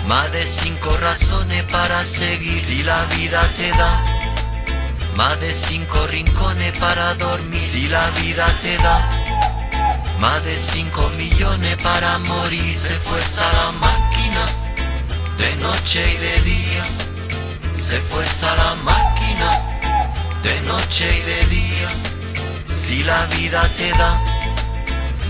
[0.06, 2.54] más de cinco razones para seguir.
[2.54, 4.02] Si la vida te da
[5.16, 7.60] más de cinco rincones para dormir.
[7.60, 9.06] Si la vida te da
[10.20, 12.74] más de cinco millones para morir.
[12.74, 14.46] Se fuerza la máquina
[15.36, 16.84] de noche y de día.
[17.76, 19.50] Se fuerza la máquina
[20.42, 21.88] de noche y de día.
[22.70, 24.29] Si la vida te da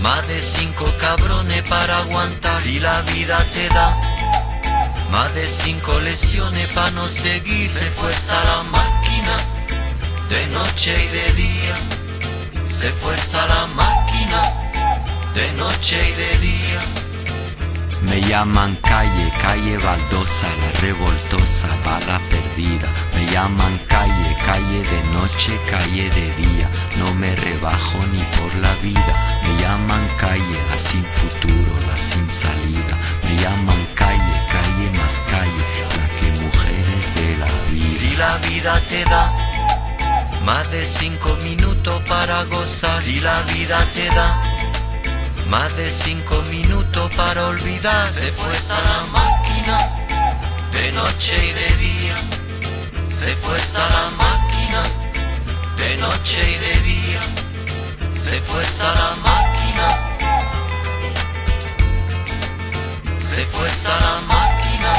[0.01, 3.99] más de cinco cabrones para aguantar si la vida te da.
[5.11, 7.69] Más de cinco lesiones para no seguir.
[7.69, 9.37] Se fuerza la máquina
[10.29, 11.75] de noche y de día.
[12.65, 14.41] Se fuerza la máquina
[15.33, 17.00] de noche y de día.
[18.01, 22.87] Me llaman calle, calle baldosa, la revoltosa, bala perdida.
[23.13, 26.69] Me llaman calle, calle de noche, calle de día.
[26.97, 29.13] No me rebajo ni por la vida.
[29.43, 32.95] Me llaman calle, la sin futuro, la sin salida.
[33.23, 35.63] Me llaman calle, calle más calle,
[35.97, 37.85] la que mujeres de la vida.
[37.85, 39.31] Si la vida te da
[40.43, 42.99] más de cinco minutos para gozar.
[42.99, 44.41] Si la vida te da
[45.49, 46.80] más de cinco minutos
[47.15, 48.07] para olvidar.
[48.07, 49.77] Se fuerza la máquina
[50.71, 52.15] de noche y de día.
[53.09, 54.83] Se fuerza la máquina
[55.77, 57.21] de noche y de día.
[58.13, 59.87] Se fuerza la máquina.
[63.19, 64.93] Se fuerza la máquina.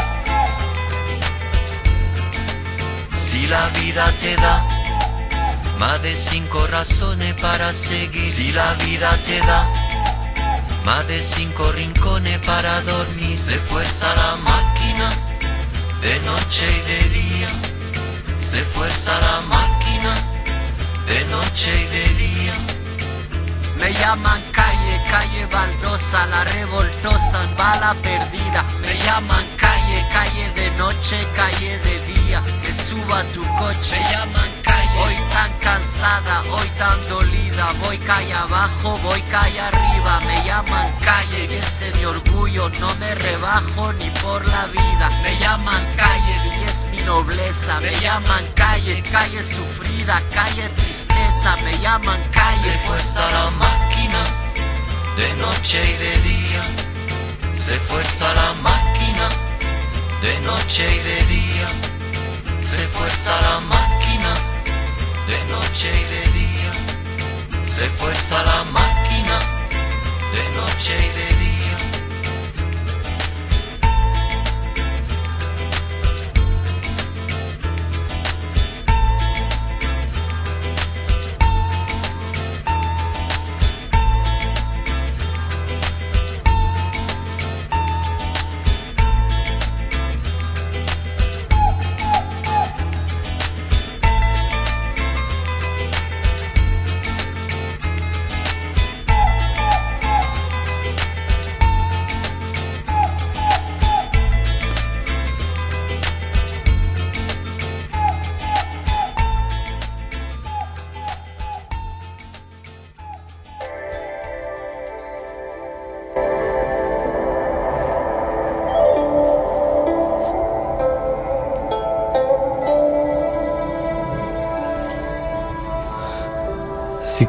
[3.15, 4.67] Si la vida te da
[5.79, 8.23] más de cinco razones para seguir.
[8.23, 9.82] Si la vida te da
[10.85, 13.39] más de cinco rincones para dormir.
[13.39, 15.11] Se fuerza la máquina
[16.01, 17.49] de noche y de día.
[18.41, 20.15] Se fuerza la máquina
[21.07, 22.55] de noche y de día.
[23.79, 28.65] Me llaman calle, calle baldosa, la revoltosa, bala perdida.
[28.81, 32.43] Me llaman calle, calle de noche, calle de día.
[32.63, 33.97] Que suba tu coche.
[33.99, 34.52] Me llaman
[35.03, 37.73] Hoy tan cansada, hoy tan dolida.
[37.85, 40.21] Voy calle abajo, voy calle arriba.
[40.27, 42.69] Me llaman calle y ese mi orgullo.
[42.81, 45.11] No me rebajo ni por la vida.
[45.23, 47.81] Me llaman calle y es mi nobleza.
[47.81, 51.57] Me llaman calle, calle sufrida, calle tristeza.
[51.65, 52.73] Me llaman calle.
[52.73, 54.23] Se fuerza la máquina
[55.17, 56.63] de noche y de día.
[57.55, 59.29] Se fuerza la máquina
[60.21, 61.69] de noche y de día.
[62.63, 64.52] Se fuerza la máquina
[65.27, 66.73] de noche y de día.
[67.65, 69.39] Se fuerza la máquina
[70.35, 71.32] de noche y de día.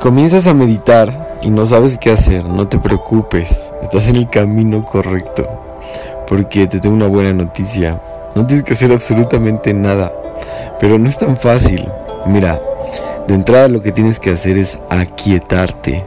[0.03, 4.83] Comienzas a meditar y no sabes qué hacer, no te preocupes, estás en el camino
[4.83, 5.47] correcto.
[6.27, 8.01] Porque te tengo una buena noticia,
[8.35, 10.11] no tienes que hacer absolutamente nada,
[10.77, 11.87] pero no es tan fácil.
[12.25, 12.61] Mira,
[13.29, 16.03] de entrada lo que tienes que hacer es aquietarte,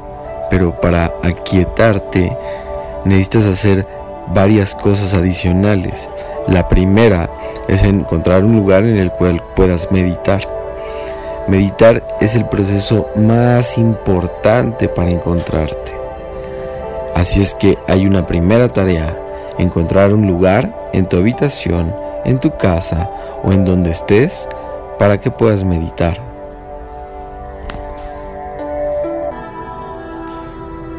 [0.51, 2.37] pero para aquietarte
[3.07, 3.87] necesitas hacer
[4.35, 6.11] varias cosas adicionales.
[6.49, 7.31] La primera
[7.67, 10.56] es encontrar un lugar en el cual puedas meditar.
[11.49, 15.93] Meditar es el proceso más importante para encontrarte.
[17.15, 19.17] Así es que hay una primera tarea,
[19.59, 21.95] encontrar un lugar en tu habitación,
[22.25, 23.09] en tu casa
[23.45, 24.49] o en donde estés
[24.99, 26.19] para que puedas meditar.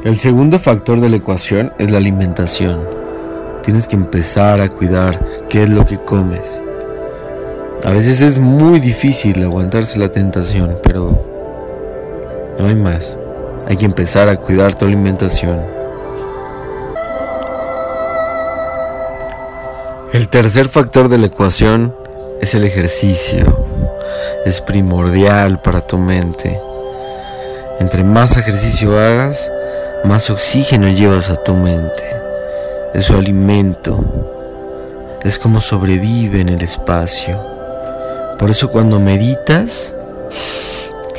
[0.06, 2.88] El segundo factor de la ecuación es la alimentación.
[3.64, 6.62] Tienes que empezar a cuidar qué es lo que comes.
[7.84, 11.16] A veces es muy difícil aguantarse la tentación, pero
[12.58, 13.16] no hay más.
[13.68, 15.64] Hay que empezar a cuidar tu alimentación.
[20.12, 21.96] El tercer factor de la ecuación
[22.42, 23.46] es el ejercicio.
[24.44, 26.60] Es primordial para tu mente.
[27.80, 29.52] Entre más ejercicio hagas,
[30.04, 32.04] más oxígeno llevas a tu mente.
[32.96, 34.04] Es su alimento.
[35.24, 37.57] Es como sobrevive en el espacio.
[38.38, 39.96] Por eso cuando meditas,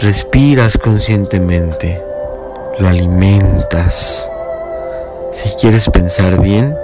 [0.01, 2.03] respiras conscientemente.
[2.79, 4.29] Lo alimentas.
[5.33, 6.77] Si quieres pensar bien,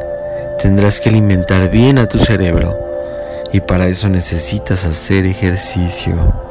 [0.60, 2.76] tendrás que alimentar bien a tu cerebro.
[3.52, 6.43] Y para eso necesitas hacer ejercicio.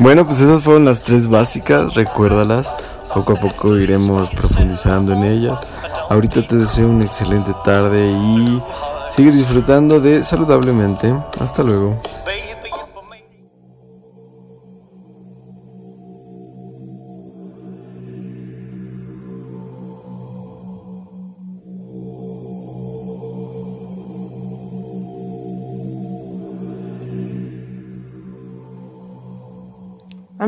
[0.00, 2.72] Bueno, pues esas fueron las tres básicas, recuérdalas.
[3.12, 5.60] Poco a poco iremos profundizando en ellas.
[6.08, 8.62] Ahorita te deseo una excelente tarde y
[9.10, 11.12] sigue disfrutando de saludablemente.
[11.40, 12.00] Hasta luego.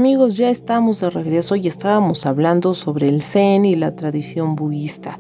[0.01, 5.19] Amigos, ya estamos de regreso y estábamos hablando sobre el Zen y la tradición budista.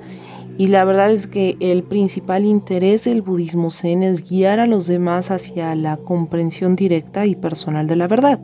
[0.56, 4.86] Y la verdad es que el principal interés del budismo Zen es guiar a los
[4.86, 8.40] demás hacia la comprensión directa y personal de la verdad.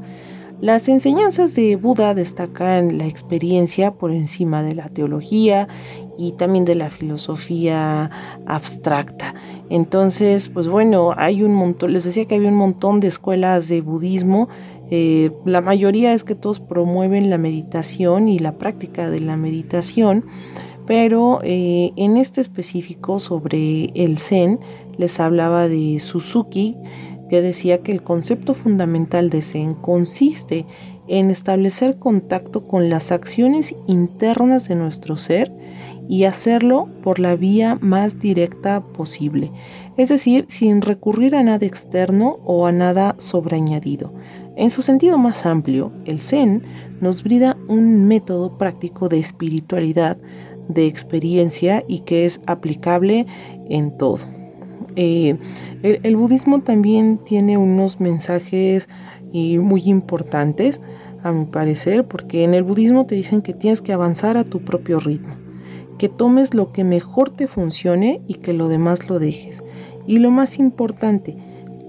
[0.61, 5.69] Las enseñanzas de Buda destacan la experiencia por encima de la teología
[6.17, 8.11] y también de la filosofía
[8.47, 9.35] abstracta.
[9.69, 13.83] Entonces, pues bueno, hay un montón, les decía que había un montón de escuelas de
[13.83, 14.49] budismo
[14.91, 20.25] eh, la mayoría es que todos promueven la meditación y la práctica de la meditación,
[20.87, 24.61] pero eh, en este específico sobre el Zen
[24.97, 26.77] les hablaba de Suzuki,
[27.29, 30.65] que decía que el concepto fundamental de Zen consiste
[31.09, 35.53] en establecer contacto con las acciones internas de nuestro ser
[36.09, 39.51] y hacerlo por la vía más directa posible,
[39.97, 44.13] es decir, sin recurrir a nada externo o a nada sobreañadido.
[44.57, 46.63] En su sentido más amplio, el Zen
[47.01, 50.17] nos brinda un método práctico de espiritualidad,
[50.69, 53.27] de experiencia y que es aplicable
[53.69, 54.21] en todo.
[54.97, 55.37] Eh,
[55.83, 58.89] el, budismo también tiene unos mensajes
[59.33, 60.81] muy importantes,
[61.23, 64.61] a mi parecer, porque en el budismo te dicen que tienes que avanzar a tu
[64.61, 65.35] propio ritmo,
[65.99, 69.63] que tomes lo que mejor te funcione y que lo demás lo dejes.
[70.07, 71.37] Y lo más importante,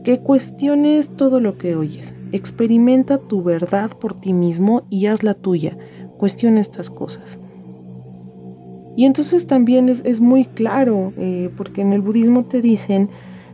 [0.03, 2.16] que cuestiones todo lo que oyes.
[2.31, 5.77] Experimenta tu verdad por ti mismo y haz la tuya.
[6.17, 7.39] Cuestiona estas cosas.
[8.97, 13.09] Y entonces también es, muy claro, eh, porque en el budismo te dicen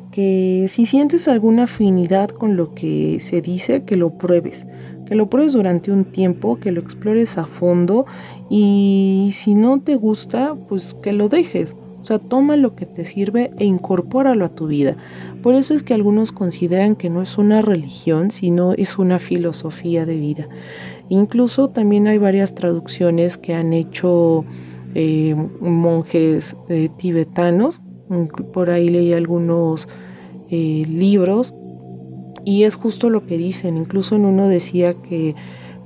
[0.09, 4.67] que si sientes alguna afinidad con lo que se dice, que lo pruebes,
[5.05, 8.05] que lo pruebes durante un tiempo, que lo explores a fondo
[8.49, 11.75] y si no te gusta, pues que lo dejes.
[12.03, 14.97] O sea, toma lo que te sirve e incorpóralo a tu vida.
[15.41, 20.05] Por eso es que algunos consideran que no es una religión, sino es una filosofía
[20.05, 20.49] de vida.
[21.07, 24.43] Incluso también hay varias traducciones que han hecho
[24.95, 27.79] eh, monjes eh, tibetanos.
[28.51, 29.87] Por ahí leí algunos
[30.49, 31.53] eh, libros
[32.43, 33.77] y es justo lo que dicen.
[33.77, 35.35] Incluso en uno decía que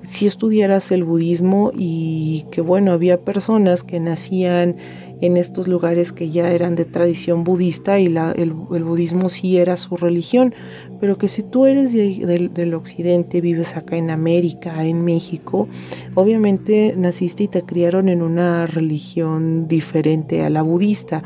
[0.08, 4.78] si estudiaras el budismo y que bueno, había personas que nacían
[5.22, 9.98] en estos lugares que ya eran de tradición budista y el, budismo sí era su
[9.98, 10.54] religión,
[11.00, 15.68] pero que si tú eres del occidente, vives acá en América, en México,
[16.16, 21.24] obviamente naciste y te criaron en una religión diferente a la budista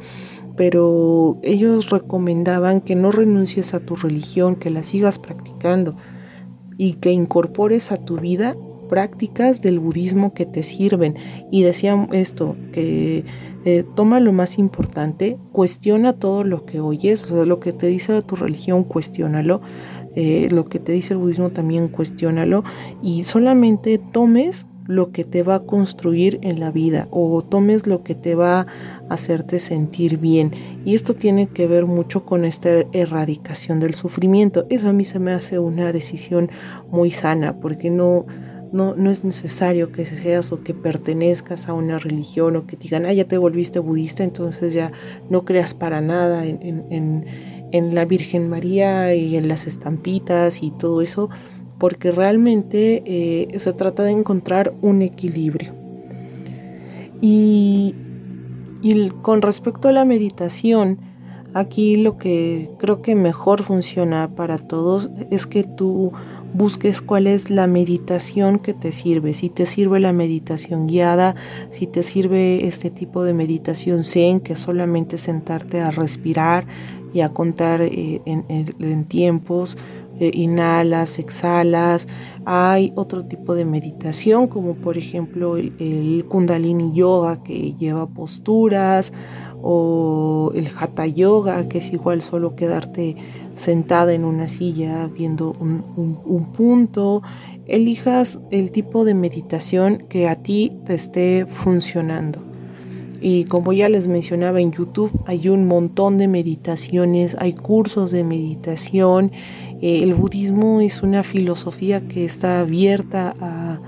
[0.58, 5.96] pero ellos recomendaban que no renuncies a tu religión, que la sigas practicando
[6.78, 8.56] y que incorpores a tu vida
[8.90, 11.16] prácticas del budismo que te sirven.
[11.50, 13.24] Y decían esto, que
[13.66, 18.36] eh, toma lo más importante, cuestiona todo lo que oyes, lo que te dice tu
[18.36, 19.62] religión, cuestiónalo,
[20.16, 22.64] eh, lo que te dice el budismo también cuestiónalo
[23.02, 28.04] y solamente tomes lo que te va a construir en la vida o tomes lo
[28.04, 28.68] que te va a
[29.10, 30.52] hacerte sentir bien.
[30.84, 34.66] Y esto tiene que ver mucho con esta erradicación del sufrimiento.
[34.70, 36.50] Eso a mí se me hace una decisión
[36.90, 38.26] muy sana porque no,
[38.72, 42.84] no, no es necesario que seas o que pertenezcas a una religión o que te
[42.84, 44.92] digan, ah, ya te volviste budista, entonces ya
[45.30, 46.86] no creas para nada en,
[47.72, 51.30] en, la Virgen María y en las estampitas y todo eso
[51.82, 55.74] porque realmente eh, se trata de encontrar un equilibrio.
[57.22, 57.96] Y,
[59.24, 61.00] con respecto a la meditación,
[61.56, 66.14] aquí lo que creo que mejor funciona para todos es que tú
[66.54, 71.36] busques cuál es la meditación que te sirve, si te sirve la meditación guiada,
[71.70, 76.66] si te sirve este tipo de meditación zen, que solamente sentarte a respirar
[77.14, 79.78] y a contar eh, en tiempos,
[80.22, 82.08] eh, inhalas, exhalas.
[82.46, 89.14] Hay otro tipo de meditación, como por ejemplo el, Kundalini Yoga, que lleva posturas,
[89.64, 93.16] o el Hatha Yoga, que es igual solo quedarte
[93.62, 97.22] sentada en una silla viendo un, punto.
[97.68, 102.44] Elijas el tipo de meditación que a ti te esté funcionando.
[103.24, 108.24] Y como ya les mencionaba en YouTube, hay un montón de meditaciones, hay cursos de
[108.24, 109.32] meditación
[109.82, 113.80] eh, el budismo es una filosofía que está abierta a,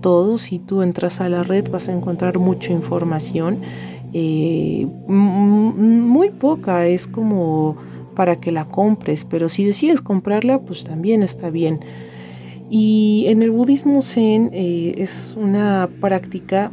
[0.00, 0.42] todos.
[0.42, 3.60] Si tú entras a la red vas a encontrar mucha información.
[4.14, 7.76] Eh, muy poca, es como
[8.14, 11.80] para que la compres, pero si decides comprarla, pues también está bien.
[12.70, 16.72] Y en el budismo zen eh, es una práctica,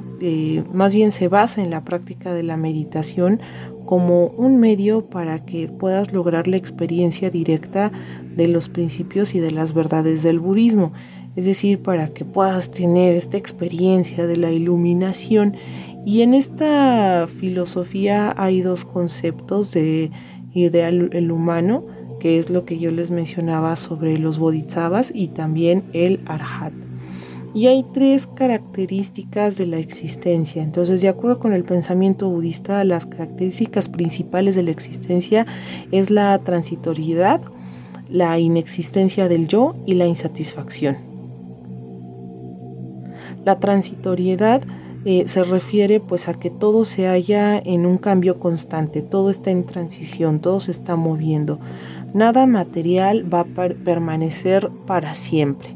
[0.73, 3.41] más bien se basa en la práctica de la meditación
[3.85, 7.91] como un medio para que puedas lograr la experiencia directa
[8.35, 10.93] de los principios y de las verdades del budismo,
[11.35, 15.57] es decir, para que puedas tener esta experiencia de la iluminación.
[16.05, 20.09] Y en esta filosofía hay dos conceptos de
[20.54, 21.84] ideal el humano,
[22.20, 26.74] que es lo que yo les mencionaba sobre los bodhisattvas y también el arhat.
[27.54, 30.64] Y hay tres características de la existencia.
[30.64, 35.45] Entonces, de acuerdo con el pensamiento budista, las características principales de la existencia
[35.91, 37.41] es la transitoriedad,
[38.10, 40.97] la inexistencia del yo y la insatisfacción.
[43.43, 44.62] La transitoriedad
[45.06, 49.52] eh, se refiere pues a que todo se halla en un cambio constante, todo está
[49.52, 51.60] en transición, todo se está moviendo.
[52.14, 55.76] Nada material va a permanecer para siempre.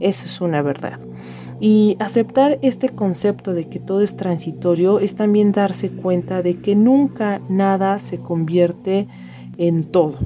[0.00, 1.00] Eso es una verdad.
[1.60, 6.74] Y aceptar este concepto de que todo es transitorio es también darse cuenta de que
[6.74, 9.06] nunca nada se convierte
[9.58, 10.18] en todo.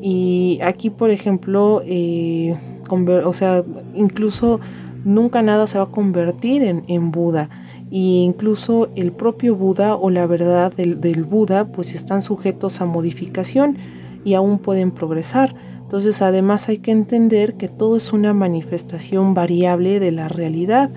[0.00, 2.56] Y aquí, por ejemplo, eh,
[2.88, 3.62] o sea,
[3.94, 4.60] incluso
[5.04, 7.50] nunca nada se va a convertir en, Buda.
[7.90, 12.86] Y incluso el propio Buda o la verdad del, del, Buda, pues están sujetos a
[12.86, 13.78] modificación
[14.24, 15.54] y aún pueden progresar.
[15.82, 20.90] Entonces, además hay que entender que todo es una manifestación variable de la realidad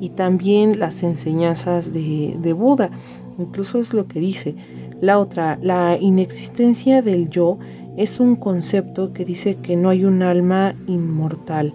[0.00, 2.90] y también las enseñanzas de, de Buda.
[3.38, 4.56] Incluso es lo que dice.
[5.00, 7.58] La otra, la inexistencia del yo
[7.98, 11.74] es un concepto que dice que no hay un alma inmortal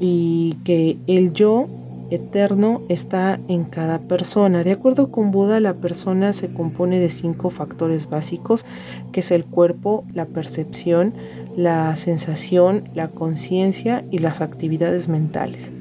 [0.00, 1.68] y que el yo
[2.14, 4.64] eterno está en cada persona.
[4.64, 8.66] De acuerdo con Buda, la persona se compone de cinco factores básicos,
[9.12, 11.14] que es el cuerpo, la percepción,
[11.56, 15.72] la sensación, la conciencia y las actividades mentales.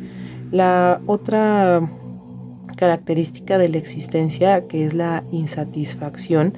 [0.51, 1.89] La otra
[2.75, 6.53] característica de la existencia, que es la insatisfacción,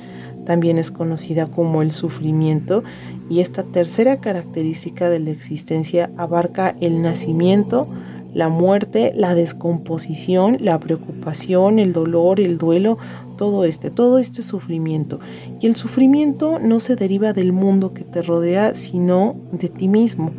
[0.46, 2.84] también es conocida como el sufrimiento
[3.30, 7.88] y esta tercera característica de la existencia abarca el nacimiento,
[8.34, 12.98] la muerte, la descomposición, la preocupación, el dolor, el duelo,
[13.38, 15.20] todo este, todo este sufrimiento.
[15.60, 20.32] Y el sufrimiento no se deriva del mundo que te rodea, sino de ti mismo.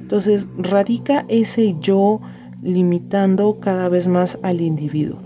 [0.00, 2.20] Entonces radica ese yo
[2.62, 5.18] limitando cada vez más al individuo.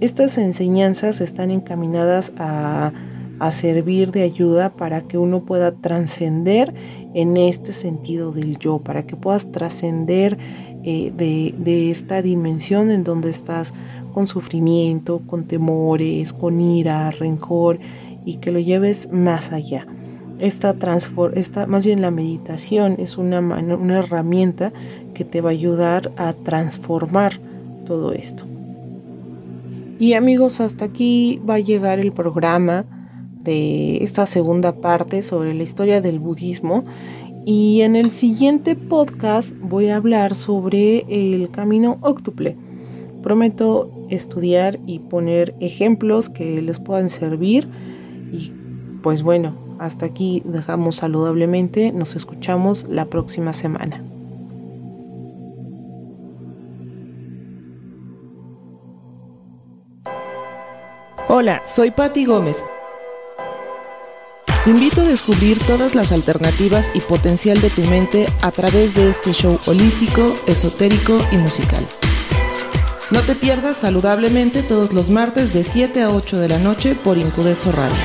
[0.00, 2.92] Estas enseñanzas están encaminadas a
[3.50, 6.72] servir de ayuda para que uno pueda trascender
[7.14, 10.38] en este sentido del yo, para que puedas trascender
[10.84, 13.72] eh, de, esta dimensión en donde estás
[14.12, 17.78] con sufrimiento, con temores, con ira, rencor
[18.24, 19.86] y que lo lleves más allá.
[20.38, 20.74] Esta,
[21.34, 24.72] esta más bien la meditación es una, una herramienta
[25.14, 27.40] que te va a ayudar a transformar
[27.84, 28.44] todo esto.
[29.98, 32.84] Y amigos, hasta aquí va a llegar el programa
[33.44, 36.84] de esta segunda parte sobre la historia del budismo.
[37.44, 42.56] Y en el siguiente podcast voy a hablar sobre el camino óctuple.
[43.20, 47.68] Prometo estudiar y poner ejemplos que les puedan servir.
[48.32, 48.52] Y
[49.02, 51.90] pues bueno, hasta aquí dejamos saludablemente.
[51.90, 54.04] Nos escuchamos la próxima semana.
[61.28, 62.62] Hola, soy Patti Gómez.
[64.64, 69.10] Te invito a descubrir todas las alternativas y potencial de tu mente a través de
[69.10, 71.84] este show holístico, esotérico y musical.
[73.10, 77.18] No te pierdas saludablemente todos los martes de 7 a 8 de la noche por
[77.18, 77.96] Incudeso Radio.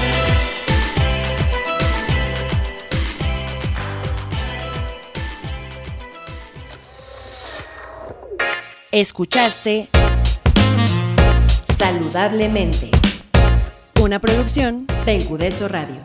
[8.92, 9.90] Escuchaste
[11.78, 12.90] Saludablemente,
[14.02, 16.02] una producción de Incudeso Radio.